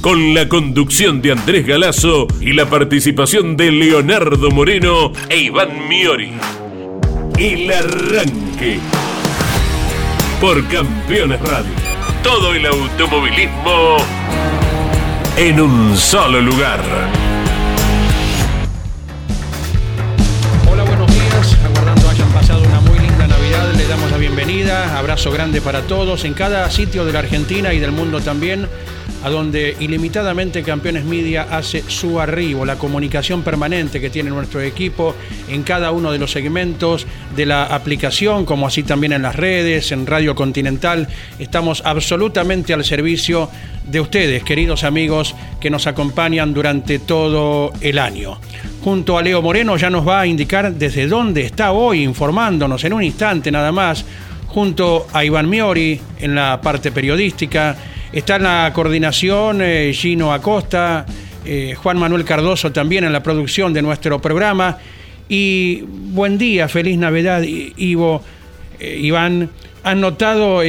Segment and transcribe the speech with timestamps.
[0.00, 6.32] Con la conducción de Andrés Galazo y la participación de Leonardo Moreno e Iván Miori.
[7.36, 8.78] El Arranque.
[10.40, 11.72] Por Campeones Radio.
[12.22, 13.96] Todo el automovilismo
[15.36, 16.80] en un solo lugar.
[20.70, 21.56] Hola, buenos días.
[21.64, 24.96] Aguardando hayan pasado una muy linda Navidad, le damos la bienvenida.
[24.96, 28.68] Abrazo grande para todos en cada sitio de la Argentina y del mundo también,
[29.28, 35.14] donde ilimitadamente Campeones Media hace su arribo, la comunicación permanente que tiene nuestro equipo
[35.48, 39.92] en cada uno de los segmentos de la aplicación, como así también en las redes,
[39.92, 41.08] en Radio Continental.
[41.38, 43.50] Estamos absolutamente al servicio
[43.84, 48.38] de ustedes, queridos amigos, que nos acompañan durante todo el año.
[48.82, 52.92] Junto a Leo Moreno ya nos va a indicar desde dónde está hoy informándonos en
[52.92, 54.04] un instante nada más,
[54.46, 57.76] junto a Iván Miori en la parte periodística,
[58.12, 61.06] está en la coordinación eh, Gino Acosta,
[61.44, 64.78] eh, Juan Manuel Cardoso también en la producción de nuestro programa.
[65.28, 68.22] Y buen día, feliz Navidad, Ivo,
[68.80, 69.50] eh, Iván.
[69.84, 70.60] ¿Han notado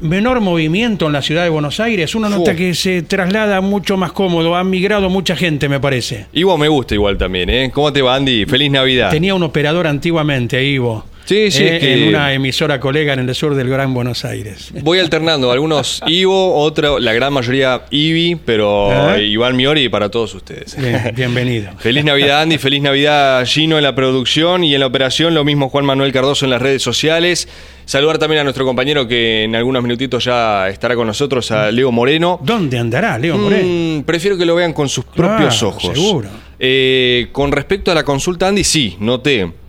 [0.00, 2.14] menor movimiento en la ciudad de Buenos Aires?
[2.14, 6.26] Uno nota que se traslada mucho más cómodo, ha migrado mucha gente, me parece.
[6.32, 7.70] Ivo me gusta igual también, ¿eh?
[7.72, 8.46] ¿Cómo te va, Andy?
[8.46, 9.10] Feliz Navidad.
[9.10, 11.04] Tenía un operador antiguamente, Ivo.
[11.30, 14.24] Sí, sí, eh, es que- En una emisora colega en el sur del Gran Buenos
[14.24, 14.72] Aires.
[14.82, 19.20] Voy alternando, algunos Ivo, otra, la gran mayoría Ivi, pero Ajá.
[19.20, 20.76] Iván Miori para todos ustedes.
[20.76, 21.70] Bien, bienvenido.
[21.78, 22.58] Feliz Navidad, Andy.
[22.58, 25.32] Feliz Navidad, Gino, en la producción y en la operación.
[25.34, 27.46] Lo mismo Juan Manuel Cardoso en las redes sociales.
[27.84, 31.92] Saludar también a nuestro compañero que en algunos minutitos ya estará con nosotros, a Leo
[31.92, 32.40] Moreno.
[32.42, 34.00] ¿Dónde andará, Leo Moreno?
[34.00, 35.94] Mm, prefiero que lo vean con sus propios Ah, ojos.
[35.96, 36.28] seguro.
[36.58, 39.59] Eh, con respecto a la consulta, Andy, sí, noté.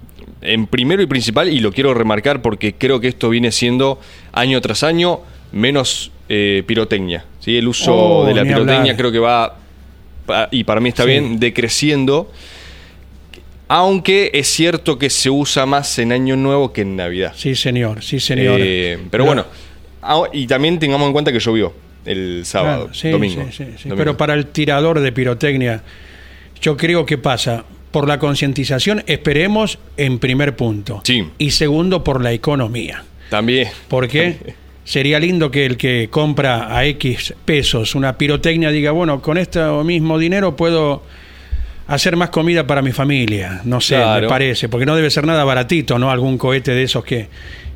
[0.42, 4.00] En primero y principal, y lo quiero remarcar porque creo que esto viene siendo
[4.34, 5.22] año tras año
[5.52, 7.26] menos eh, pirotecnia.
[7.40, 7.58] ¿sí?
[7.58, 8.96] El uso Oh, de la ni pirotecnia hablar.
[8.98, 9.58] creo que va,
[10.52, 11.10] y para mí está Sí.
[11.10, 12.32] bien, decreciendo.
[13.68, 17.34] Aunque es cierto que se usa más en Año Nuevo que en Navidad.
[17.36, 18.60] Sí, señor, sí, señor.
[18.62, 19.46] Eh, pero bueno,
[20.02, 23.44] ah, y también tengamos en cuenta que llovió el sábado, Claro, sí, domingo.
[23.46, 23.84] sí, sí, sí.
[23.84, 23.96] domingo.
[23.96, 25.84] Pero para el tirador de pirotecnia,
[26.62, 31.02] yo creo que pasa por la concientización, esperemos, en primer punto.
[31.04, 31.26] Sí.
[31.38, 33.04] Y segundo, por la economía.
[33.30, 33.68] También.
[33.88, 39.38] Porque sería lindo que el que compra a X pesos una pirotecnia diga, bueno, con
[39.38, 41.04] este mismo dinero puedo
[41.88, 43.62] hacer más comida para mi familia.
[43.66, 44.24] No sé, Claro.
[44.24, 46.10] me parece, porque no debe ser nada baratito, ¿no?
[46.12, 47.28] Algún cohete de esos que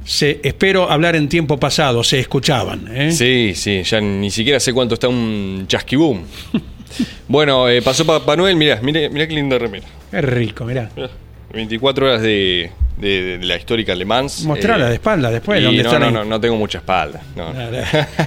[0.06, 2.88] se, espero hablar en tiempo pasado, se escuchaban.
[2.92, 3.12] ¿eh?
[3.12, 6.22] Sí, sí, ya ni siquiera sé cuánto está un chasquibum.
[7.28, 9.86] bueno, eh, pasó Papá Noel, mirá, mirá, mirá qué linda remera.
[10.12, 10.90] Es rico, mirá.
[10.96, 11.10] Mirá,
[11.54, 14.44] 24 horas de, de- de la histórica Le Mans.
[14.44, 17.22] Mostrala Eh, de espalda después, donde no, no, no, no tengo mucha espalda.
[17.36, 17.54] No.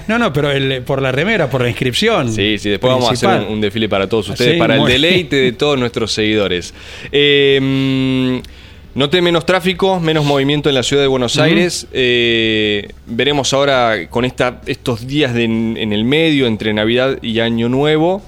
[0.07, 2.31] No, no, pero el- por la remera, por la inscripción.
[2.31, 4.85] Sí, sí, después vamos a hacer un, un desfile para todos ustedes, Sí, para el
[4.85, 6.73] deleite de todos nuestros seguidores.
[7.11, 11.87] Eh, mm, noté menos tráfico, menos movimiento en la ciudad de Buenos Aires.
[11.93, 17.69] Eh, veremos ahora con esta, estos días de- en el medio, entre Navidad y Año
[17.69, 18.23] Nuevo,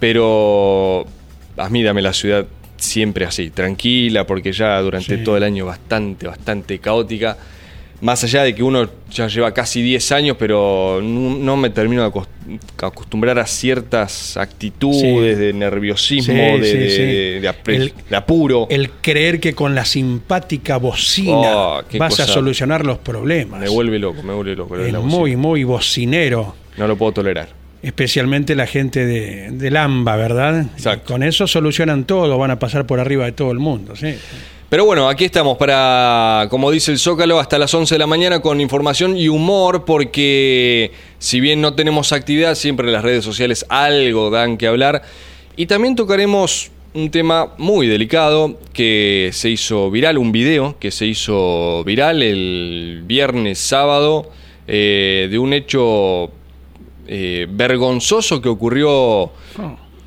[0.00, 1.06] pero
[1.56, 2.46] admírame la ciudad
[2.76, 5.22] siempre así, tranquila, porque ya durante Sí.
[5.24, 7.36] todo el año bastante, bastante caótica.
[8.00, 12.00] Más allá de que uno ya lleva casi 10 años, pero no, no me termino
[12.00, 12.28] de acos-
[12.82, 15.44] acostumbrar a ciertas actitudes Sí.
[15.44, 18.66] de nerviosismo, Sí, de, El- apuro.
[18.70, 23.60] El creer que con la simpática bocina Oh, qué vas a solucionar los problemas.
[23.60, 24.78] me vuelve loco, me vuelve loco.
[24.78, 26.54] es muy, muy bocinero.
[26.78, 27.59] No lo puedo tolerar.
[27.82, 30.60] Especialmente la gente de, del AMBA, ¿verdad?
[30.74, 31.12] Exacto.
[31.12, 33.96] Con eso solucionan todo, van a pasar por arriba de todo el mundo.
[33.96, 34.14] ¿sí?
[34.68, 38.40] Pero bueno, aquí estamos para, como dice el Zócalo, hasta las 11 de la mañana
[38.40, 43.66] con información y humor, porque si bien no tenemos actividad, siempre en las redes sociales
[43.68, 45.02] algo dan que hablar.
[45.56, 51.06] Y también tocaremos un tema muy delicado que se hizo viral, un video que se
[51.06, 54.30] hizo viral el viernes sábado
[54.68, 56.30] eh, de un hecho
[57.12, 59.32] eh, vergonzoso que ocurrió Oh,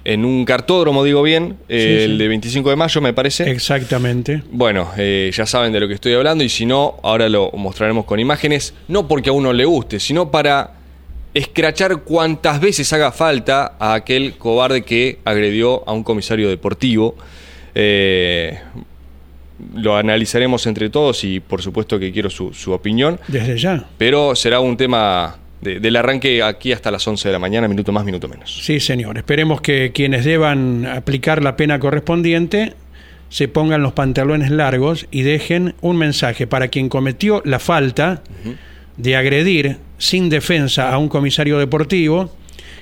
[0.06, 2.12] en un cartódromo, digo bien, eh, Sí, sí.
[2.12, 3.50] el de 25 de mayo me parece.
[3.52, 4.42] exactamente.
[4.52, 8.04] Bueno, eh, ya saben de lo que estoy hablando y si no, ahora lo mostraremos
[8.06, 10.72] con imágenes, no porque a uno le guste, sino para
[11.34, 17.16] escrachar cuantas veces haga falta a aquel cobarde que agredió a un comisario deportivo.
[17.74, 18.60] Eh,
[19.76, 23.20] lo analizaremos entre todos y por supuesto que quiero su, su opinión.
[23.28, 23.88] Desde ya.
[23.98, 27.92] Pero será un tema de- del arranque aquí hasta las 11 de la mañana, minuto
[27.92, 28.60] más, minuto menos.
[28.64, 29.18] Sí, señor.
[29.18, 32.74] Esperemos que quienes deban aplicar la pena correspondiente
[33.30, 38.22] se pongan los pantalones largos y dejen un mensaje para quien cometió la falta
[38.98, 42.36] de agredir sin defensa a un comisario deportivo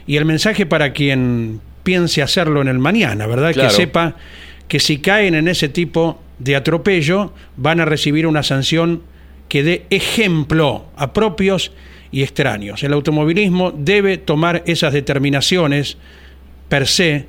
[0.06, 3.54] y el mensaje para quien piense hacerlo en el mañana, ¿verdad?
[3.54, 3.70] Claro.
[3.70, 4.16] Que sepa
[4.68, 9.04] que si caen en ese tipo de atropello van a recibir una sanción
[9.48, 11.72] que dé ejemplo a propios
[12.12, 12.84] y extraños.
[12.84, 15.98] El automovilismo debe tomar esas determinaciones
[16.70, 17.26] per se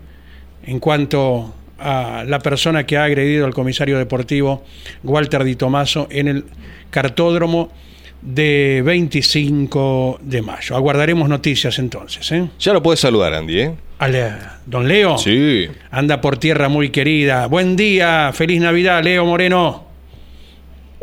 [0.64, 4.64] en cuanto a la persona que ha agredido al comisario deportivo
[5.02, 6.44] Walter Di Tomaso en el
[6.90, 7.72] cartódromo
[8.20, 10.76] de 25 de mayo.
[10.76, 12.30] Aguardaremos noticias entonces.
[12.30, 12.48] ¿eh?
[12.60, 13.74] Ya lo puedes saludar, Andy, ¿eh?
[13.98, 14.32] Ale-
[14.66, 15.66] don Leo Sí.
[15.90, 17.46] anda por tierra muy querida.
[17.46, 19.84] Buen día, feliz Navidad, Leo Moreno.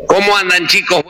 [0.06, 1.02] ¿Cómo andan chicos?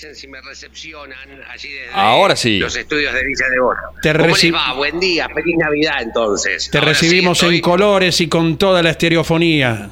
[0.00, 1.18] Dicen si me recepcionan
[1.50, 2.58] allí desde Ahora sí.
[2.58, 3.82] los estudios de Villa de Borja.
[4.00, 4.72] Te ¿Cómo les va?
[4.72, 6.70] Buen día, feliz Navidad entonces.
[6.70, 9.90] Te Ahora sí recibimos estoy- en colores y con toda la estereofonía.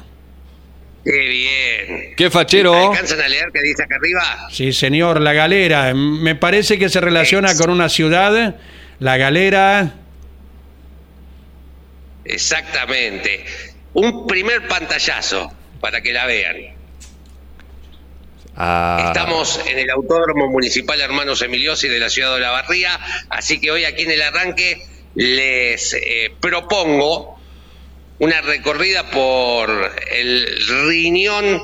[1.05, 2.15] Qué bien.
[2.17, 2.89] Qué fachero.
[2.91, 4.47] ¿Alcanzan a leer qué dice acá arriba?
[4.51, 5.93] Sí, señor, la galera.
[5.93, 8.55] Me parece que se relaciona con una ciudad.
[8.99, 9.93] La galera.
[12.25, 13.45] Exactamente.
[13.93, 16.78] Un primer pantallazo para que la vean.
[18.61, 23.61] Ah, Estamos en el Autódromo Municipal Hermanos Emiliosi de la ciudad de La Barría, así
[23.61, 24.83] que hoy aquí en el arranque
[25.15, 27.39] les eh, propongo
[28.19, 30.45] una recorrida por el
[30.89, 31.63] riñón,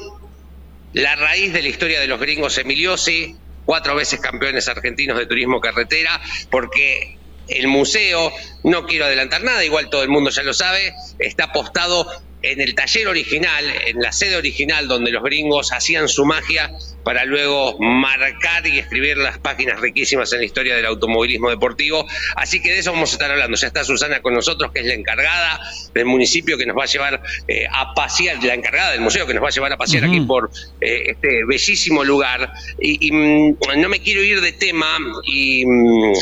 [0.94, 5.60] la raíz de la historia de los gringos Emiliosi, cuatro veces campeones argentinos de turismo
[5.60, 7.18] carretera, porque
[7.50, 8.32] el museo,
[8.64, 12.10] no quiero adelantar nada, igual todo el mundo ya lo sabe, está apostado
[12.52, 16.72] en el taller original, en la sede original donde los gringos hacían su magia
[17.04, 22.06] para luego marcar y escribir las páginas riquísimas en la historia del automovilismo deportivo.
[22.36, 23.56] Así que de eso vamos a estar hablando.
[23.58, 25.60] Ya está Susana con nosotros, que es la encargada
[25.94, 29.34] del municipio que nos va a llevar eh, a pasear, la encargada del museo que
[29.34, 30.50] nos va a llevar a pasear aquí por
[30.82, 32.52] eh, este bellísimo lugar.
[32.80, 35.66] Y, y, mm, no me quiero ir de tema y...
[35.66, 36.14] mm,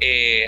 [0.00, 0.46] eh,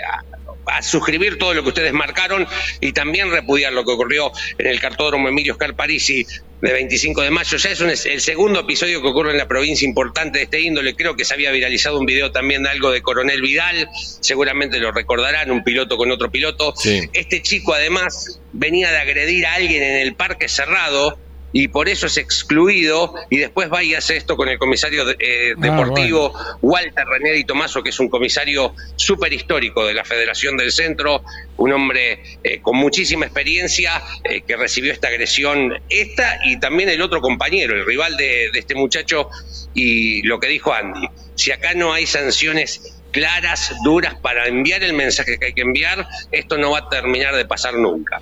[0.65, 2.47] a- suscribir todo lo que ustedes marcaron
[2.79, 6.25] y también repudiar lo que ocurrió en el cartódromo Emilio Oscar Parisi
[6.61, 7.57] de 25 de mayo.
[7.57, 10.95] Ya es un- el segundo episodio que ocurre en la provincia importante de este índole.
[10.95, 13.87] Creo que se había viralizado un video también de algo de Coronel Vidal,
[14.19, 16.73] seguramente lo recordarán, un piloto con otro piloto.
[16.77, 17.09] Sí.
[17.13, 21.17] Este chico además venía de agredir a alguien en el parque cerrado
[21.51, 25.15] y por eso es excluido y después va y hace esto con el comisario de-
[25.19, 30.03] eh, Ah, deportivo Walter René Di Tomaso, que es un comisario súper histórico de la
[30.05, 31.23] Federación del Centro,
[31.57, 37.01] un hombre eh, con muchísima experiencia eh, que recibió esta agresión, esta y también el
[37.01, 39.27] otro compañero, el rival de, de este muchacho,
[39.73, 44.93] y lo que dijo Andy, si acá no hay sanciones claras, duras, para enviar el
[44.93, 48.21] mensaje que hay que enviar, esto no va a terminar de pasar nunca.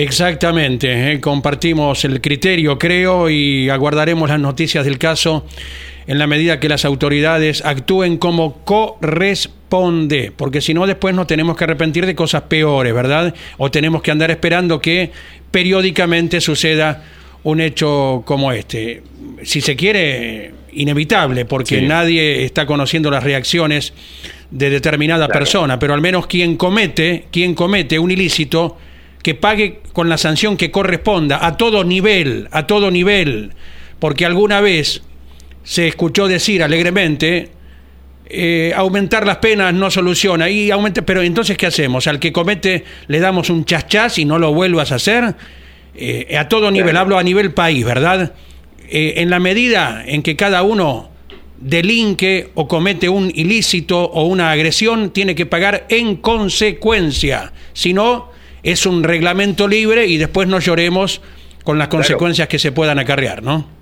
[0.00, 5.44] Exactamente, eh, compartimos el criterio, creo, y aguardaremos las noticias del caso
[6.06, 11.56] en la medida que las autoridades actúen como corresponde, porque si no después nos tenemos
[11.56, 13.34] que arrepentir de cosas peores, ¿verdad?
[13.56, 15.10] O tenemos que andar esperando que
[15.50, 17.02] periódicamente suceda
[17.42, 19.02] un hecho como este.
[19.42, 21.86] Si se quiere, inevitable, porque Sí.
[21.86, 23.92] nadie está conociendo las reacciones
[24.52, 28.78] de determinada persona, pero al menos quien comete, quien comete un ilícito,
[29.22, 33.52] que pague con la sanción que corresponda, a todo nivel, a todo nivel,
[33.98, 35.02] porque alguna vez
[35.64, 37.50] se escuchó decir alegremente,
[38.26, 42.06] eh, aumentar las penas no soluciona, y aumenta, pero entonces ¿qué hacemos?
[42.06, 45.34] Al que comete le damos un chas y no lo vuelvas a hacer,
[46.00, 48.32] Eh, a todo nivel, hablo a nivel país, ¿verdad?
[48.88, 51.10] Eh, en la medida en que cada uno
[51.58, 57.52] delinque o comete un ilícito o una agresión, tiene que pagar en consecuencia.
[57.72, 58.30] Si no,
[58.62, 61.20] es un reglamento libre y después no lloremos
[61.64, 63.78] con las consecuencias que se puedan acarrear, ¿no?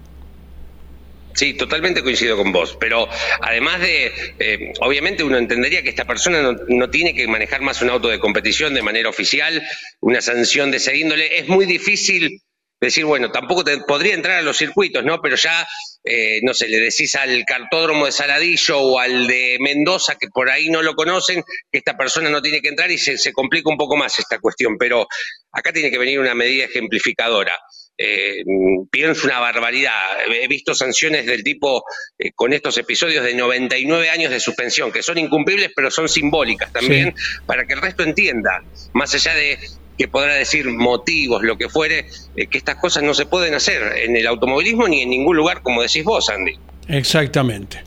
[1.34, 3.06] Sí, totalmente coincido con vos, pero
[3.42, 7.82] además de, eh, obviamente uno entendería que esta persona no, no tiene que manejar más
[7.82, 9.62] un auto de competición de manera oficial,
[10.00, 11.38] una sanción de esa índole.
[11.38, 12.40] Es muy difícil
[12.80, 15.20] decir, bueno, tampoco te, podría entrar a los circuitos, ¿no?
[15.20, 15.66] Pero ya,
[16.08, 20.48] eh, no sé, le decís al cartódromo de Saladillo o al de Mendoza, que por
[20.48, 23.68] ahí no lo conocen, que esta persona no tiene que entrar y se, se complica
[23.68, 25.08] un poco más esta cuestión, pero
[25.50, 27.52] acá tiene que venir una medida ejemplificadora.
[27.98, 28.44] eh,
[28.90, 29.98] pienso una barbaridad.
[30.28, 31.82] He visto sanciones del tipo
[32.18, 36.70] eh, con estos episodios de 99 años de suspensión, que son incumplibles, pero son simbólicas
[36.70, 37.12] también,
[37.46, 39.58] para que el resto entienda, más allá de
[39.96, 43.82] que podrá decir motivos, lo que fuere, eh, que estas cosas no se pueden hacer
[44.04, 46.54] en el automovilismo ni en ningún lugar, como decís vos, Andy.
[46.88, 47.82] Exactamente.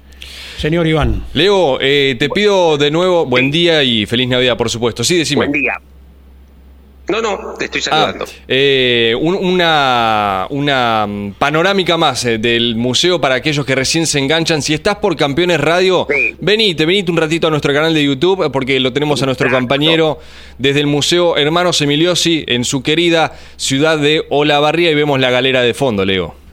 [0.58, 1.24] Señor Iván.
[1.34, 5.04] Leo, eh, te pido de nuevo buen día y feliz Navidad, por supuesto.
[5.04, 5.48] Sí, decime.
[5.48, 5.74] Buen día.
[7.10, 8.26] No, no, te estoy saludando.
[8.26, 14.20] Ah, eh, una, una mm, panorámica más eh, del museo para aquellos que recién se
[14.20, 14.62] enganchan.
[14.62, 16.08] Si estás por Campeones Radio,
[16.40, 20.20] venite, venite un ratito a nuestro canal de YouTube porque lo tenemos a nuestro compañero
[20.60, 25.64] desde el Museo Hermanos Emiliosi en su querida ciudad de Olavarría y vemos la galera
[25.64, 26.49] de fondo, Leo.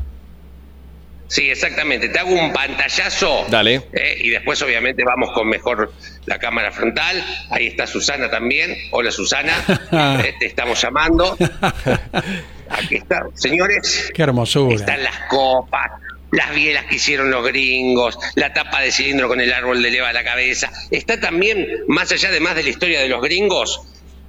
[1.28, 2.08] Sí, exactamente.
[2.08, 3.46] Te hago un pantallazo.
[3.48, 3.82] Dale.
[3.92, 5.92] Eh, y después, obviamente, vamos con mejor
[6.26, 7.24] la cámara frontal.
[7.50, 8.76] Ahí está Susana también.
[8.92, 9.52] Hola, Susana.
[10.26, 11.36] Eh, te estamos llamando.
[12.68, 13.26] Aquí está.
[13.34, 14.10] Señores.
[14.14, 14.74] Qué hermosura.
[14.74, 15.90] Están las copas,
[16.32, 20.10] las bielas que hicieron los gringos, la tapa de cilindro con el árbol de leva
[20.10, 20.70] a la cabeza.
[20.90, 23.82] Está también, más allá de más de la historia de los gringos,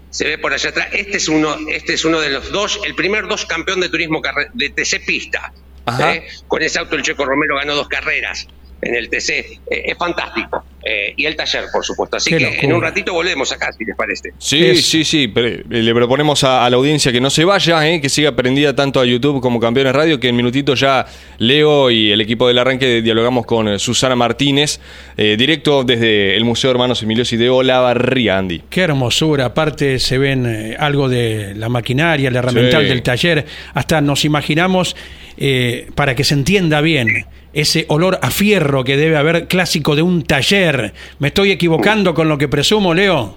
[0.10, 0.88] se ve por allá atrás.
[0.94, 4.22] Este es uno, este es uno de los dos, el primer dos campeón de turismo
[4.54, 5.52] de TC Pista.
[6.00, 6.28] ¿Eh?
[6.48, 8.48] Con ese auto el Checo Romero ganó dos carreras
[8.82, 9.30] en el TC.
[9.30, 10.64] Eh, es fantástico.
[10.84, 12.16] Eh, y el taller, por supuesto.
[12.16, 14.32] Así que en un ratito volvemos acá, si les parece.
[14.38, 15.34] Sí, sí, sí.
[15.68, 19.42] le proponemos a, la audiencia que no se vaya, que siga prendida tanto a YouTube
[19.42, 21.06] como Campeones Radio, que en minutito ya
[21.40, 24.80] Leo y el equipo del arranque dialogamos con Susana Martínez,
[25.18, 28.64] directo desde el Museo Hermanos Emiliosi de Olavarría, Andy.
[28.70, 29.46] Qué hermosura.
[29.46, 33.46] Aparte se ven algo de la maquinaria, el herramental del taller.
[33.74, 34.96] Hasta nos imaginamos
[35.38, 40.04] eh, para que se entienda bien, ese olor a fierro que debe haber clásico de
[40.04, 40.94] un taller.
[41.18, 43.36] ¿Me estoy equivocando con lo que presumo, Leo?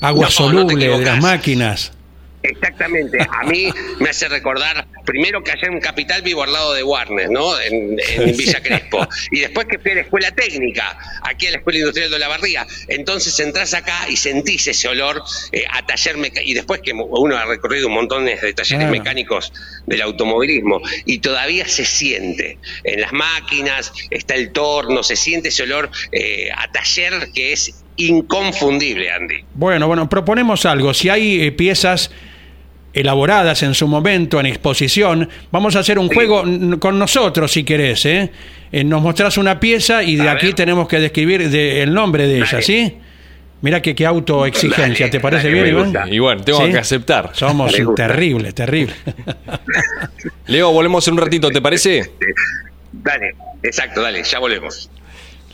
[0.00, 1.92] Agua soluble de las máquinas.
[2.44, 3.18] Exactamente.
[3.30, 7.30] A mí me hace recordar, primero que allá en Capital vivo al lado de Warner,
[7.30, 7.58] ¿no?
[7.58, 7.96] En,
[8.36, 9.08] Villa Crespo.
[9.30, 12.28] Y después que fui a la escuela técnica, aquí a la Escuela Industrial de la
[12.28, 12.66] Barriga.
[12.88, 15.22] Entonces entras acá y sentís ese olor
[15.52, 16.50] eh, a taller mecánico.
[16.50, 19.50] Y después que uno ha recorrido un montón de talleres mecánicos
[19.86, 20.82] del automovilismo.
[21.06, 22.58] Y todavía se siente.
[22.84, 27.82] En las máquinas está el torno, se siente ese olor eh, a taller que es
[27.96, 29.44] inconfundible, Andy.
[29.54, 30.92] Bueno, bueno, proponemos algo.
[30.92, 32.10] Si hay eh, piezas
[32.94, 35.28] elaboradas en su momento en exposición.
[35.50, 36.44] Vamos a hacer un juego
[36.78, 38.06] con nosotros, si querés.
[38.06, 38.30] ¿eh?
[38.72, 38.84] ¿eh?
[38.84, 42.96] nos mostrás una pieza y de aquí tenemos que describir el nombre de ella, ¿sí?
[43.60, 46.12] Mira que qué autoexigencia, ¿te parece bien, Iván?
[46.12, 47.30] Y bueno, tengo que aceptar.
[47.32, 48.96] Somos terribles, terribles.
[50.46, 52.12] Leo, volvemos en un ratito, ¿te parece?
[52.92, 54.90] Dale, exacto, dale, ya volvemos.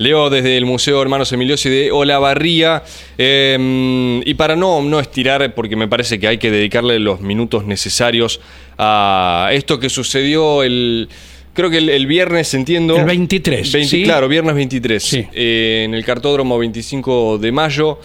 [0.00, 2.82] Leo desde el Museo Hermanos Emiliosi de Olavarría.
[3.18, 7.66] Em, y para no, no estirar, porque me parece que hay que dedicarle los minutos
[7.66, 8.40] necesarios
[8.78, 11.10] a esto que sucedió el.
[11.52, 12.96] Creo que el, viernes, entiendo.
[12.96, 13.70] El 23.
[14.04, 15.14] Claro, viernes 23.
[15.34, 17.98] Eh, en el cartódromo 25 de mayo.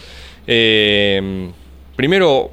[0.46, 1.50] Em,
[1.96, 2.52] primero,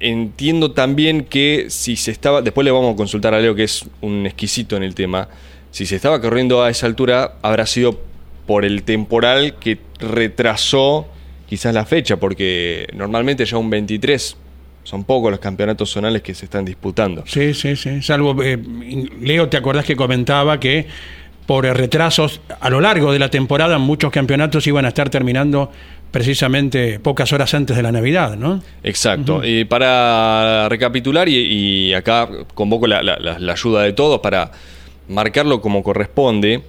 [0.00, 2.40] entiendo también que si se estaba.
[2.40, 5.28] Después le vamos a consultar a Leo, que es un exquisito en el tema.
[5.70, 8.08] Si se estaba corriendo a esa altura, habrá sido
[8.50, 11.06] por el temporal que retrasó
[11.48, 14.36] quizás la fecha, porque normalmente ya un 23
[14.82, 17.22] son pocos los campeonatos zonales que se están disputando.
[17.28, 18.02] Sí, sí, sí.
[18.02, 18.58] Salvo, eh,
[19.20, 20.88] Leo, ¿te acordás que comentaba que
[21.46, 25.70] por retrasos a lo largo de la temporada muchos campeonatos iban a estar terminando
[26.10, 28.64] precisamente pocas horas antes de la Navidad, ¿no?
[28.82, 29.44] Exacto.
[29.44, 34.50] Y para recapitular, y, acá convoco la, la ayuda de todos para
[35.06, 36.62] marcarlo como corresponde,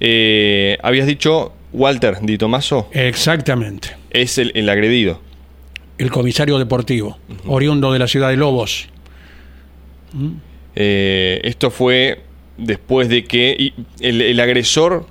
[0.00, 2.88] eh, habías dicho Walter Di Tomaso.
[2.92, 3.96] Exactamente.
[4.10, 5.20] Es el, agredido.
[5.98, 8.88] El comisario deportivo, oriundo de la ciudad de Lobos.
[10.12, 10.32] ¿Mm?
[10.76, 12.22] Eh, esto fue
[12.56, 15.06] después de que el, agresor...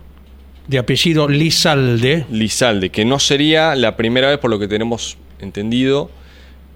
[0.67, 2.25] De apellido Lizalde.
[2.31, 6.09] Lizalde, que no sería la primera vez, por lo que tenemos entendido,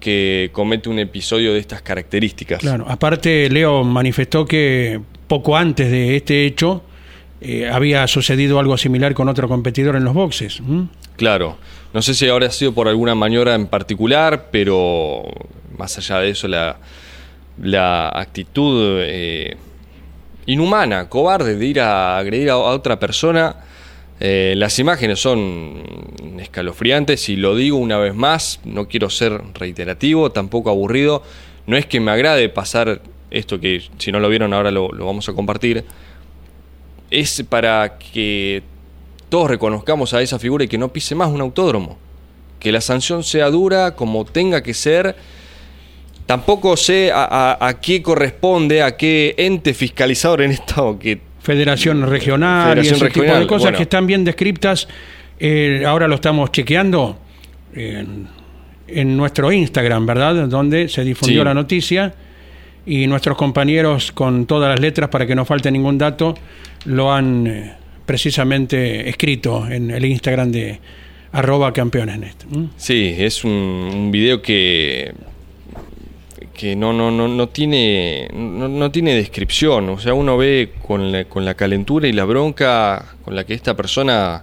[0.00, 2.60] que comete un episodio de estas características.
[2.60, 6.82] Claro, aparte Leo manifestó que poco antes de este hecho
[7.40, 10.60] eh, había sucedido algo similar con otro competidor en los boxes.
[11.16, 11.56] Claro,
[11.94, 15.22] no sé si ahora ha sido por alguna maniobra en particular, pero
[15.76, 16.78] más allá de eso, la,
[17.62, 19.56] la actitud eh,
[20.46, 23.54] inhumana, cobarde de ir a agredir a, otra persona.
[24.18, 25.84] Eh, las imágenes son
[26.40, 31.22] escalofriantes y lo digo una vez más, no quiero ser reiterativo, tampoco aburrido.
[31.68, 35.28] No es que me agrade pasar esto que si no lo vieron ahora lo vamos
[35.28, 35.84] a compartir
[37.10, 38.62] es para que
[39.28, 41.98] todos reconozcamos a esa figura y que no pise más un autódromo.
[42.60, 45.14] Que la sanción sea dura como tenga que ser
[46.26, 52.02] tampoco sé a, a- a qué corresponde, a qué ente fiscalizador en esto que Federación
[52.06, 53.76] Regional Federación y ese tipo de cosas bueno.
[53.78, 54.86] que están bien descriptas.
[55.40, 57.18] Eh, ahora lo estamos chequeando
[57.74, 58.26] en,
[58.88, 60.48] en nuestro Instagram, ¿verdad?
[60.48, 61.44] Donde se difundió Sí.
[61.44, 62.14] la noticia
[62.88, 66.34] y nuestros compañeros con todas las letras para que no falte ningún dato
[66.86, 67.74] lo han eh,
[68.06, 70.80] precisamente escrito en el Instagram de
[71.32, 72.46] arroba campeonesnet.
[72.78, 75.12] Sí, es un, video que
[76.54, 81.12] que no no no no tiene no, no tiene descripción, o sea, uno ve con
[81.12, 84.42] la, con la calentura y la bronca con la que esta persona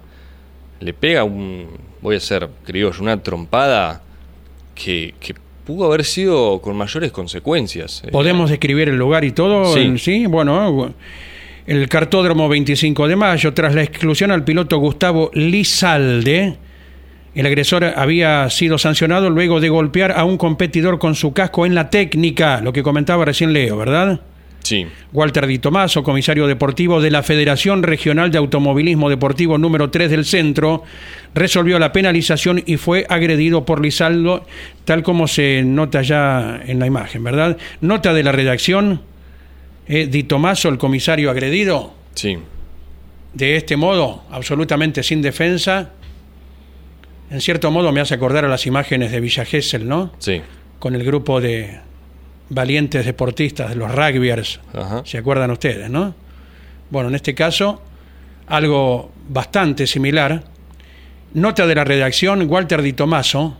[0.78, 1.66] le pega un
[2.00, 4.02] voy a ser criollo, una trompada
[4.76, 5.14] que
[5.66, 8.02] pudo haber sido con mayores consecuencias.
[8.04, 9.74] Eh, ¿Podemos describir el lugar y todo?
[9.74, 9.98] Sí.
[9.98, 10.94] Sí, bueno,
[11.66, 16.56] el cartódromo 25 de mayo, tras la exclusión al piloto Gustavo Lizalde,
[17.34, 21.74] el agresor había sido sancionado luego de golpear a un competidor con su casco en
[21.74, 24.20] la técnica, lo que comentaba recién Leo, ¿verdad?
[24.66, 24.84] Sí.
[25.12, 30.24] Walter Di Tomaso, comisario deportivo de la Federación Regional de Automovilismo Deportivo número 3 del
[30.24, 30.82] centro,
[31.34, 34.44] resolvió la penalización y fue agredido por Lizaldo,
[34.84, 37.56] tal como se nota ya en la imagen, ¿verdad?
[37.80, 39.02] Nota de la redacción,
[39.86, 42.36] eh, Di Tomaso, el comisario agredido, Sí.
[43.34, 45.90] de este modo, absolutamente sin defensa.
[47.30, 50.12] En cierto modo me hace acordar a las imágenes de Villa Gesell, ¿no?
[50.18, 50.40] Sí.
[50.80, 51.78] Con el grupo de
[52.48, 55.02] valientes deportistas, de los rugbyers, Ajá.
[55.04, 56.14] ¿Se acuerdan ustedes, no?
[56.90, 57.82] Bueno, en este caso,
[58.46, 60.44] algo bastante similar.
[61.34, 63.56] Nota de la redacción, Walter Di Tomaso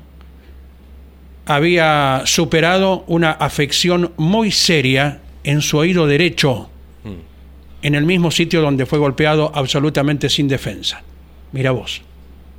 [1.47, 6.69] había superado una afección muy seria en su oído derecho,
[7.83, 11.03] en el mismo sitio donde fue golpeado absolutamente sin defensa.
[11.53, 12.03] Mira vos.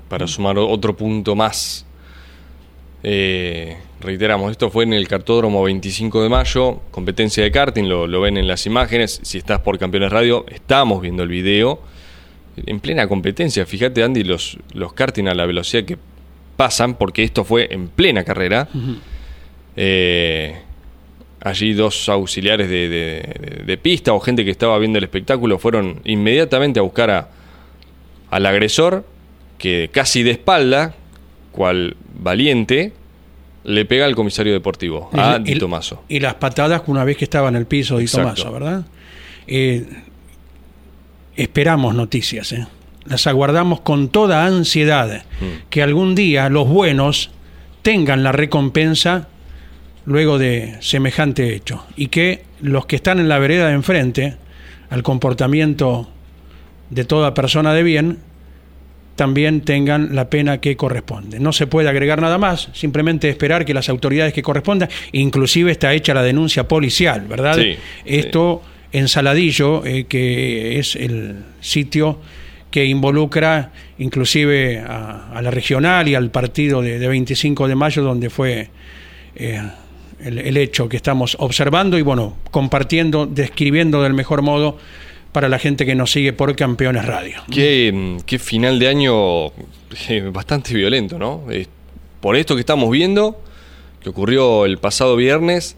[0.07, 1.85] Para sumar otro punto más.
[3.03, 8.21] Eh, reiteramos, esto fue en el cartódromo 25 de mayo, competencia de karting, lo, lo
[8.21, 9.19] ven en las imágenes.
[9.23, 11.81] Si estás por Campeones Radio, estamos viendo el video.
[12.65, 15.97] En plena competencia, fíjate Andy, los, los karting a la velocidad que
[16.55, 18.67] pasan, porque esto fue en plena carrera.
[19.75, 20.55] Eh,
[21.41, 26.01] allí dos auxiliares de, de- de pista o gente que estaba viendo el espectáculo fueron
[26.03, 27.29] inmediatamente a buscar a,
[28.31, 29.05] al agresor
[29.59, 30.95] que casi de espalda,
[31.51, 32.91] cual valiente,
[33.67, 36.03] le pega al comisario deportivo, a Y- Di y- Tomaso.
[36.09, 38.43] Y las patadas una vez que estaba en el piso Di Exacto.
[38.43, 38.85] Tomaso, ¿verdad?
[39.45, 39.85] Eh,
[41.35, 42.67] esperamos noticias, ¿eh?
[43.05, 45.23] Las aguardamos con toda ansiedad.
[45.39, 45.69] Mm.
[45.69, 47.29] Que algún día los buenos
[47.81, 49.27] tengan la recompensa
[50.05, 51.85] luego de semejante hecho.
[51.95, 54.35] Y que los que están en la vereda de enfrente,
[54.89, 56.09] al comportamiento
[56.89, 58.19] de toda persona de bien,
[59.17, 61.39] también tengan la pena que corresponde.
[61.39, 65.93] No se puede agregar nada más, simplemente esperar que las autoridades que correspondan, inclusive está
[65.93, 67.57] hecha la denuncia policial, ¿verdad?
[67.57, 67.75] Sí,
[68.05, 68.61] Esto
[68.93, 72.19] en Saladillo, eh, que es el sitio
[72.71, 78.03] que involucra inclusive a, a la regional y al partido de, de 25 de mayo,
[78.03, 78.69] donde fue
[79.35, 79.61] eh,
[80.23, 84.77] el, el hecho que estamos observando y bueno, compartiendo, describiendo del mejor modo
[85.31, 87.41] para la gente que nos sigue por Campeones Radio.
[87.51, 91.43] Qué, qué final de año eh, bastante violento, ¿no?
[91.51, 91.67] Eh,
[92.21, 93.39] por esto que estamos viendo,
[94.01, 95.75] que ocurrió el pasado viernes,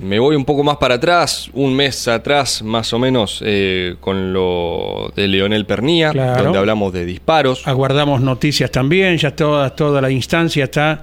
[0.00, 4.32] me voy un poco más para atrás, un mes atrás más o menos, eh, con
[4.32, 6.44] lo de Leonel Pernía, Claro.
[6.44, 7.66] donde hablamos de disparos.
[7.66, 11.02] aguardamos noticias también, ya toda, toda la instancia está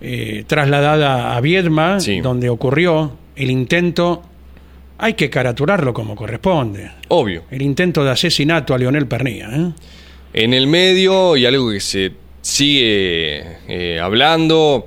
[0.00, 2.20] eh, trasladada a Viedma, Sí.
[2.20, 4.22] donde ocurrió el intento,
[5.00, 7.44] hay que caraturarlo como corresponde, Obvio.
[7.50, 9.48] el intento de asesinato a Leonel Pernía.
[9.50, 9.72] ¿eh?
[10.34, 14.86] En el medio y algo que se sigue eh, hablando,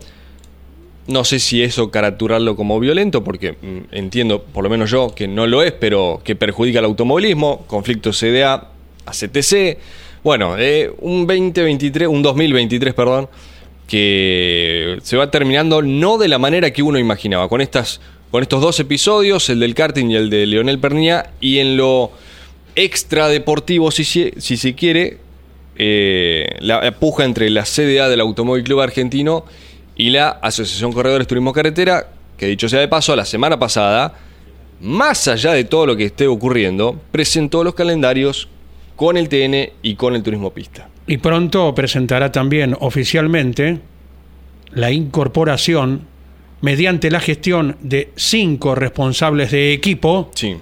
[1.08, 5.28] no sé si eso caraturarlo como violento, porque mm, entiendo, por lo menos yo, que
[5.28, 8.70] no lo es, pero que perjudica al automovilismo, conflicto CDA
[9.06, 9.80] a CTC.
[10.24, 13.30] Bueno, eh, un 2023, un 2023, perdón,
[13.88, 18.00] que se va terminando no de la manera que uno imaginaba, con estas
[18.34, 22.10] con estos dos episodios, el del karting y el de Leonel Pernía, y en lo
[22.74, 25.20] extradeportivo, si, se- si se quiere,
[25.76, 29.46] eh, la puja entre la CDA del Automóvil Club Argentino
[29.96, 34.16] y la Asociación Corredores Turismo Carretera, que dicho sea de paso, la semana pasada,
[34.82, 38.48] más allá de todo lo que esté ocurriendo, presentó los calendarios
[38.96, 40.90] con el TN y con el Turismo Pista.
[41.06, 43.78] Y pronto presentará también oficialmente
[44.72, 46.12] la incorporación
[46.64, 50.56] mediante la gestión de cinco responsables de equipo Sí.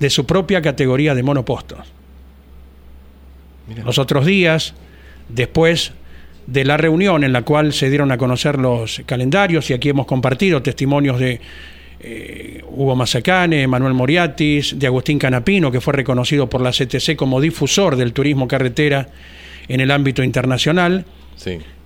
[0.00, 1.78] de su propia categoría de monopostos.
[3.84, 4.74] Los otros días,
[5.28, 5.92] después
[6.48, 10.04] de la reunión en la cual se dieron a conocer los calendarios y aquí hemos
[10.04, 11.40] compartido testimonios de
[12.00, 17.40] eh, Hugo Mazacane, Manuel Moriatis, de Agustín Canapino, que fue reconocido por la CTC como
[17.40, 19.10] difusor del turismo carretera
[19.68, 21.04] en el ámbito internacional.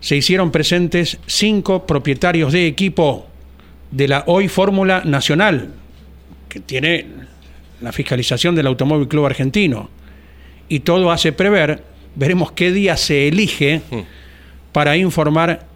[0.01, 3.27] Se hicieron presentes cinco propietarios de equipo
[3.91, 5.75] de la hoy Fórmula Nacional,
[6.49, 7.07] que tiene
[7.81, 9.91] la fiscalización del Automóvil Club Argentino.
[10.69, 11.83] Y todo hace prever,
[12.15, 14.01] veremos qué día se elige hmm.
[14.73, 15.67] para informar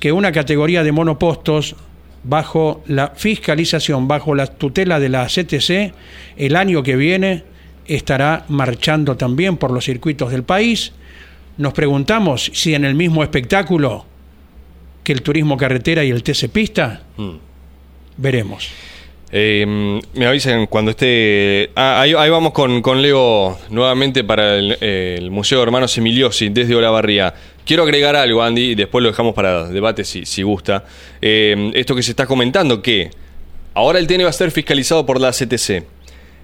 [0.00, 1.76] que una categoría de monopostos
[2.24, 5.94] bajo la fiscalización, bajo la tutela de la CTC,
[6.36, 7.44] el año que viene
[7.86, 10.92] estará marchando también por los circuitos del país.
[11.58, 14.06] Nos preguntamos si en el mismo espectáculo
[15.04, 17.36] que el turismo carretera y el TC Pista, hmm.
[18.16, 18.68] veremos.
[19.34, 19.64] Eh,
[20.14, 21.70] me avisan cuando esté.
[21.74, 27.32] Ah, ahí, vamos con, Leo nuevamente para el, Museo de Hermanos Emiliosi desde Olavarría.
[27.64, 30.84] Quiero agregar algo, Andy, y después lo dejamos para debate si, si gusta.
[31.22, 33.08] Eh, esto que se está comentando, que
[33.72, 35.82] ahora el TN va a ser fiscalizado por la CTC.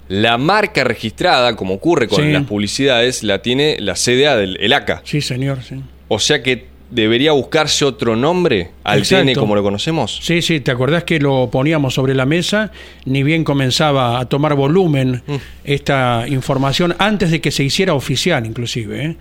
[0.09, 5.01] La marca registrada, como ocurre con las publicidades, la tiene la CDA del el ACA.
[5.05, 5.75] Sí, señor, sí.
[6.07, 10.19] O sea que debería buscarse otro nombre al TN como lo conocemos.
[10.23, 12.71] Sí, sí, ¿te acordás que lo poníamos sobre la mesa?
[13.05, 15.35] Ni bien comenzaba a tomar volumen mm.
[15.63, 19.05] esta información antes de que se hiciera oficial inclusive.
[19.05, 19.15] ¿eh?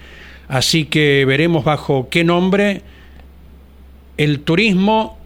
[0.49, 2.81] Así que veremos bajo qué nombre
[4.17, 5.19] el turismo,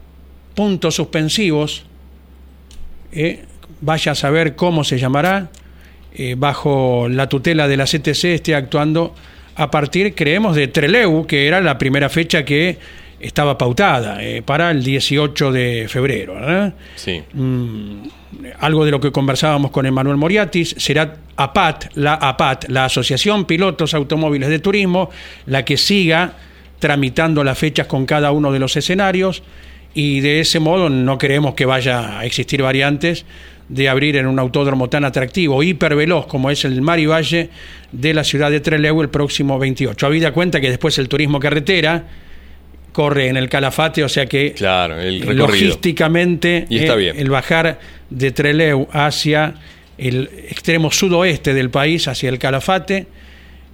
[0.55, 1.85] puntos suspensivos,
[3.13, 3.45] ¿eh?
[3.83, 5.51] Vaya a saber cómo se llamará,
[6.15, 9.15] eh, bajo la tutela de la CTC esté actuando
[9.55, 12.79] a partir, creemos, de Treleu, que era la primera fecha que
[13.21, 16.73] estaba pautada eh, para el 18 de febrero.
[16.97, 17.23] Sí.
[17.33, 18.03] Mm,
[18.59, 23.95] algo de lo que conversábamos con Emanuel Moriatis, será APAT, la APAT, la Asociación Pilotos
[23.95, 25.11] Automóviles de Turismo,
[25.47, 26.35] la que siga
[26.79, 29.43] tramitando las fechas con cada uno de los escenarios
[29.95, 33.25] y de ese modo no queremos que vaya a existir variantes
[33.73, 37.49] de abrir en un autódromo tan atractivo, hiperveloz como es el Mari Valle
[37.91, 40.07] de la ciudad de Trelew el próximo 28.
[40.07, 42.05] Habida cuenta que después el turismo carretera
[42.93, 47.79] corre en el Calafate, o sea que claro, el logísticamente eh, el bajar
[48.11, 49.55] de Trelew hacia
[49.97, 53.07] el extremo sudoeste del país, hacia el Calafate,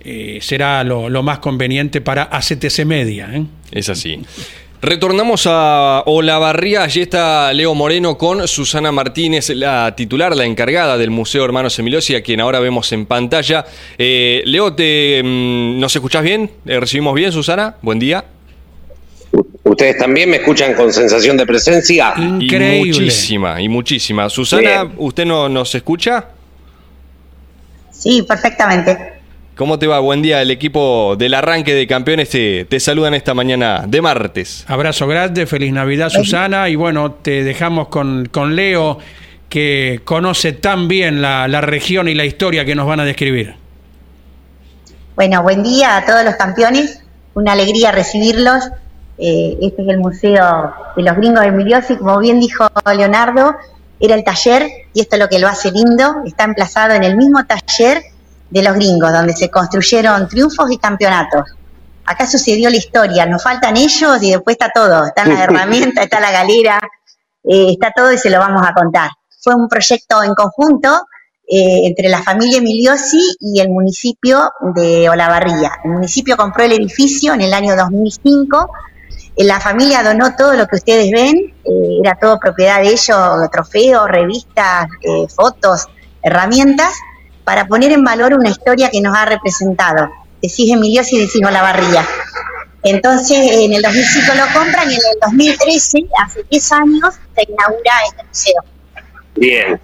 [0.00, 3.30] eh, será lo, lo, más conveniente para ACTC Media.
[3.32, 3.44] ¿eh?
[3.72, 4.20] Es así.
[4.80, 11.10] Retornamos a Olavarría, allí está Leo Moreno con Susana Martínez, la titular, la encargada del
[11.10, 13.66] Museo Hermanos Emiliosi, a quien ahora vemos en pantalla.
[13.98, 16.48] Eh, Leo, te, mm, ¿nos escuchás bien?
[16.64, 17.74] Eh, ¿Recibimos bien, Susana?
[17.82, 18.24] Buen día.
[19.64, 22.14] ¿Ustedes también me escuchan con sensación de presencia?
[22.16, 22.78] Increíble.
[22.78, 24.30] Y muchísima, y muchísima.
[24.30, 26.24] Susana, ¿usted no, nos escucha?
[27.90, 29.17] Sí, perfectamente.
[29.58, 29.98] ¿Cómo te va?
[29.98, 30.40] Buen día.
[30.40, 34.64] El equipo del arranque de campeones te, te saludan esta mañana de martes.
[34.68, 38.98] Abrazo grande, feliz Navidad Susana y bueno, te dejamos con, con Leo
[39.48, 43.56] que conoce tan bien la, región y la historia que nos van a describir.
[45.16, 47.02] Bueno, buen día a todos los campeones,
[47.34, 48.62] una alegría recibirlos.
[49.18, 53.56] Eh, este es el Museo de los Gringos de Emiliosi, como bien dijo Leonardo,
[53.98, 57.16] era el taller y esto es lo que lo hace lindo, está emplazado en el
[57.16, 58.04] mismo taller
[58.50, 61.42] de los gringos, donde se construyeron triunfos y campeonatos.
[62.06, 66.20] Acá sucedió la historia, nos faltan ellos y después está todo, está la herramienta, está
[66.20, 66.80] la galera,
[67.44, 69.10] eh, está todo y se lo vamos a contar.
[69.42, 70.88] Fue un proyecto en conjunto
[71.46, 75.72] eh, entre la familia Emiliosi y el municipio de Olavarría.
[75.84, 78.70] El municipio compró el edificio en el año 2005,
[79.36, 81.54] eh, la familia donó todo lo que ustedes ven,
[82.02, 84.86] era todo propiedad de ellos, trofeos, revistas,
[85.34, 85.86] fotos,
[86.22, 86.94] herramientas,
[87.48, 90.10] para poner en valor una historia que nos ha representado.
[90.42, 92.06] Decís Emiliosi y decís Olavarría.
[92.82, 97.92] Entonces, en el 2005 lo compran y en el 2013, hace 10 años, se inaugura
[98.06, 98.64] este museo.
[99.36, 99.80] Bien.